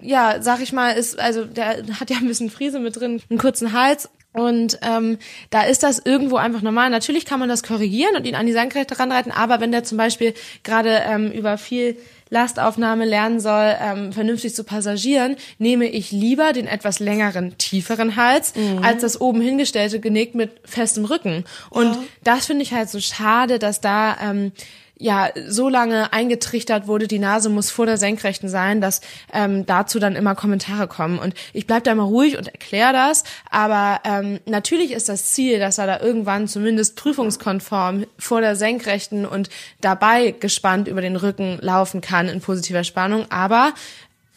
[0.00, 3.38] ja, sag ich mal, ist, also der hat ja ein bisschen Friese mit drin, einen
[3.38, 4.08] kurzen Hals.
[4.32, 5.18] Und ähm,
[5.50, 6.90] da ist das irgendwo einfach normal.
[6.90, 9.98] Natürlich kann man das korrigieren und ihn an die Senkrechte ranreiten, aber wenn der zum
[9.98, 10.32] Beispiel
[10.64, 11.98] gerade ähm, über viel
[12.32, 18.54] Lastaufnahme lernen soll, ähm, vernünftig zu passagieren, nehme ich lieber den etwas längeren, tieferen Hals,
[18.80, 21.44] als das oben hingestellte Genick mit festem Rücken.
[21.68, 24.52] Und das finde ich halt so schade, dass da ähm,
[25.02, 29.00] ja so lange eingetrichtert wurde, die Nase muss vor der Senkrechten sein, dass
[29.32, 31.18] ähm, dazu dann immer Kommentare kommen.
[31.18, 35.58] Und ich bleib da mal ruhig und erkläre das, aber ähm, natürlich ist das Ziel,
[35.58, 41.58] dass er da irgendwann zumindest prüfungskonform vor der Senkrechten und dabei gespannt über den Rücken
[41.60, 43.74] laufen kann in positiver Spannung, aber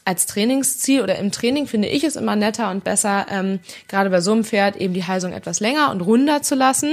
[0.06, 4.22] als Trainingsziel oder im Training finde ich es immer netter und besser, ähm, gerade bei
[4.22, 6.92] so einem Pferd eben die Halsung etwas länger und runder zu lassen,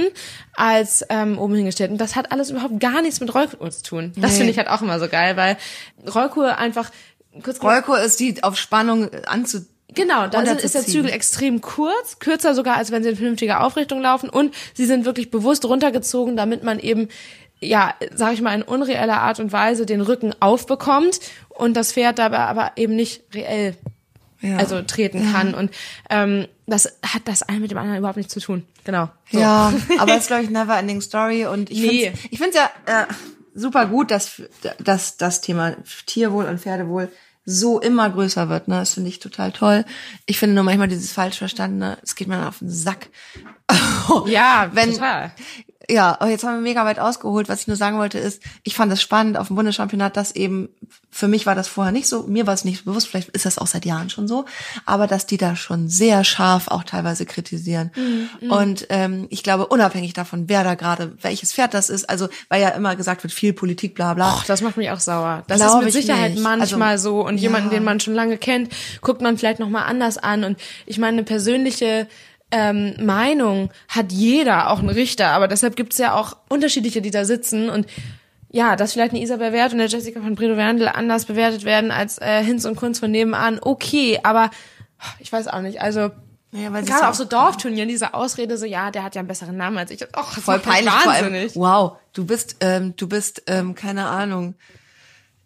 [0.55, 1.91] als ähm, oben hingestellt.
[1.91, 4.13] Und das hat alles überhaupt gar nichts mit Rollkur zu tun.
[4.15, 4.37] Das Nee.
[4.37, 5.57] finde ich halt auch immer so geil, weil
[6.13, 6.89] Rollkur einfach
[7.43, 9.59] kurz Rollkur ist die auf Spannung anzu.
[9.95, 10.81] Genau, da sind, ist der.
[10.81, 15.05] Zügel extrem kurz, kürzer sogar, als wenn sie in vernünftiger Aufrichtung laufen und sie sind
[15.05, 17.09] wirklich bewusst runtergezogen, damit man eben,
[17.65, 22.19] ja, sag ich mal, in unreeller Art und Weise den Rücken aufbekommt und das Pferd
[22.19, 23.75] dabei aber eben nicht reell
[24.41, 24.57] Ja.
[24.57, 25.71] also treten kann und
[26.09, 28.65] ähm, das hat das eine mit dem anderen überhaupt nichts zu tun.
[28.85, 29.09] Genau.
[29.31, 29.39] So.
[29.39, 31.45] Ja, aber es ist, glaube ich, never ending story.
[31.45, 32.03] Und ich Nee.
[32.11, 33.05] finde ich find's ja äh,
[33.53, 34.41] super gut, dass,
[34.79, 37.09] dass das Thema Tierwohl und Pferdewohl
[37.45, 38.69] so immer größer wird.
[38.69, 38.75] Ne?
[38.75, 39.83] Das finde ich total toll.
[40.25, 43.09] Ich finde nur manchmal dieses falsch verstandene, es geht mir auf den Sack.
[44.27, 45.31] Ja, Wenn- total.
[45.89, 47.49] Ja, aber jetzt haben wir mega weit ausgeholt.
[47.49, 50.69] Was ich nur sagen wollte ist, ich fand es spannend auf dem Bundeschampionat, dass eben,
[51.11, 53.57] für mich war das vorher nicht so, mir war es nicht bewusst, vielleicht ist das
[53.57, 54.45] auch seit Jahren schon so,
[54.85, 57.91] aber dass die da schon sehr scharf auch teilweise kritisieren.
[58.49, 62.61] Und ähm, ich glaube, unabhängig davon, wer da gerade, welches Pferd das ist, also weil
[62.61, 64.35] ja immer gesagt wird, viel Politik, bla bla.
[64.35, 65.43] Och, das macht mich auch sauer.
[65.47, 67.43] Das ist mit ich Sicherheit manchmal Also, so und ja.
[67.43, 70.97] jemanden, den man schon lange kennt, guckt man vielleicht noch mal anders an und ich
[70.97, 72.07] meine eine persönliche
[72.53, 77.11] ähm, Meinung hat jeder, auch ein Richter, aber deshalb gibt es ja auch unterschiedliche, die
[77.11, 77.87] da sitzen und
[78.49, 81.89] ja, dass vielleicht eine Isabel Wert und eine Jessica von Bredow Werndl anders bewertet werden
[81.89, 84.51] als äh, Hinz und Kunz von nebenan, okay, aber
[85.17, 86.11] ich weiß auch nicht, also
[86.51, 89.57] Ja, weil gerade auf so Dorfturnieren, diese Ausrede so, ja, der hat ja einen besseren
[89.57, 90.03] Namen als ich.
[90.03, 91.25] Och, das voll peinlich vor allem.
[91.25, 91.55] wahnsinnig.
[91.55, 94.53] Wow, du bist, ähm, du bist, ähm, keine Ahnung,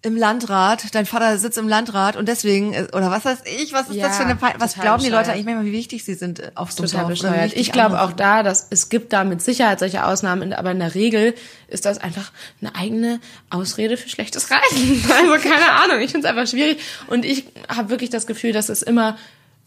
[0.08, 3.90] im Landrat, dein Vater sitzt im Landrat und deswegen, äh, oder was weiß ich, was
[3.90, 6.16] ist Ja, das für eine, Pein was glauben die Leute eigentlich manchmal, wie wichtig sie
[6.16, 7.20] sind äh, auf so einem total Dorf?
[7.20, 7.54] bescheuert.
[7.56, 10.96] Ich glaube auch da, dass es gibt da mit Sicherheit solche Ausnahmen, aber in der
[10.96, 11.36] Regel
[11.68, 12.32] ist das einfach
[12.62, 15.04] eine eigene Ausrede für schlechtes Reiten.
[15.18, 18.70] Also keine Ahnung, ich finde es einfach schwierig und ich habe wirklich das Gefühl, dass
[18.70, 19.18] es immer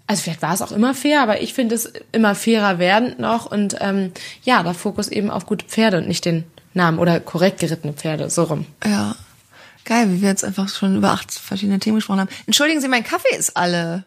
[0.07, 3.47] also vielleicht war es auch immer fair, aber ich finde es immer fairer werdend noch
[3.49, 4.11] und ähm,
[4.43, 6.43] ja, der Fokus eben auf gute Pferde und nicht den
[6.75, 8.67] Namen oder korrekt gerittene Pferde, so rum.
[8.85, 9.15] Ja.
[9.85, 12.31] Geil, wie wir jetzt einfach schon über acht verschiedene Themen gesprochen haben.
[12.47, 14.05] Entschuldigen Sie, mein Kaffee ist alle.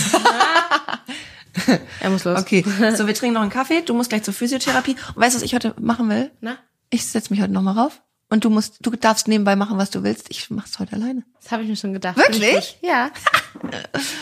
[2.00, 2.38] Er muss los.
[2.38, 2.64] Okay,
[2.96, 3.82] so wir trinken noch einen Kaffee.
[3.82, 4.96] Du musst gleich zur Physiotherapie.
[5.14, 6.30] Und weißt du, was ich heute machen will?
[6.40, 6.56] Na?
[6.90, 8.00] Ich setz mich heute noch mal rauf.
[8.30, 10.26] Und du musst, du darfst nebenbei machen, was du willst.
[10.30, 11.24] Ich mach's heute alleine.
[11.42, 12.16] Das habe ich mir schon gedacht.
[12.16, 12.78] Wirklich?
[12.82, 13.10] Ja.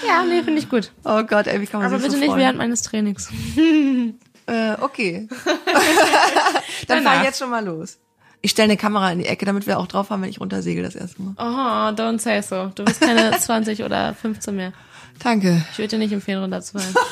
[0.06, 0.92] ja, nee, finde ich gut.
[1.04, 2.40] Oh Gott, ey, wie kann man Aber bitte so nicht freuen?
[2.40, 3.28] während meines Trainings.
[4.46, 5.28] Äh, okay.
[6.86, 7.98] Dann fahr ich jetzt schon mal los.
[8.42, 10.82] Ich stelle eine Kamera in die Ecke, damit wir auch drauf haben, wenn ich runtersegel
[10.84, 11.34] das erste Mal.
[11.38, 12.70] Oh, don't say so.
[12.74, 14.72] Du bist keine 20 oder 15 mehr.
[15.22, 15.64] Danke.
[15.72, 16.94] Ich würde dir nicht empfehlen, runterzufahren.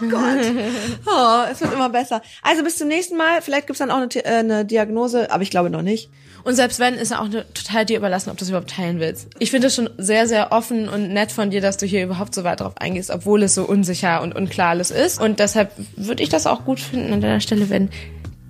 [0.00, 2.22] Oh, es wird immer besser.
[2.42, 3.42] Also bis zum nächsten Mal.
[3.42, 6.10] Vielleicht gibt's dann auch eine, äh, eine Diagnose, aber ich glaube noch nicht.
[6.44, 9.28] Und selbst wenn, ist auch total dir überlassen, ob du es überhaupt teilen willst.
[9.38, 12.34] Ich finde es schon sehr, sehr offen und nett von dir, dass du hier überhaupt
[12.34, 15.20] so weit drauf eingehst, obwohl es so unsicher und unklar alles ist.
[15.20, 17.90] Und deshalb würde ich das auch gut finden an deiner Stelle, wenn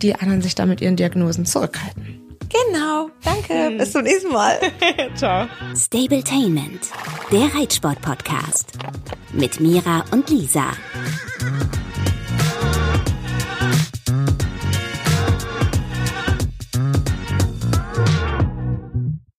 [0.02, 2.28] die anderen sich da mit ihren Diagnosen zurückhalten.
[2.48, 3.10] Genau.
[3.24, 3.76] Danke.
[3.76, 4.58] Bis zum nächsten Mal.
[5.14, 5.46] Ciao.
[5.76, 6.80] Stabletainment,
[7.30, 8.72] der Reitsport-Podcast.
[9.32, 10.72] Mit Mira und Lisa.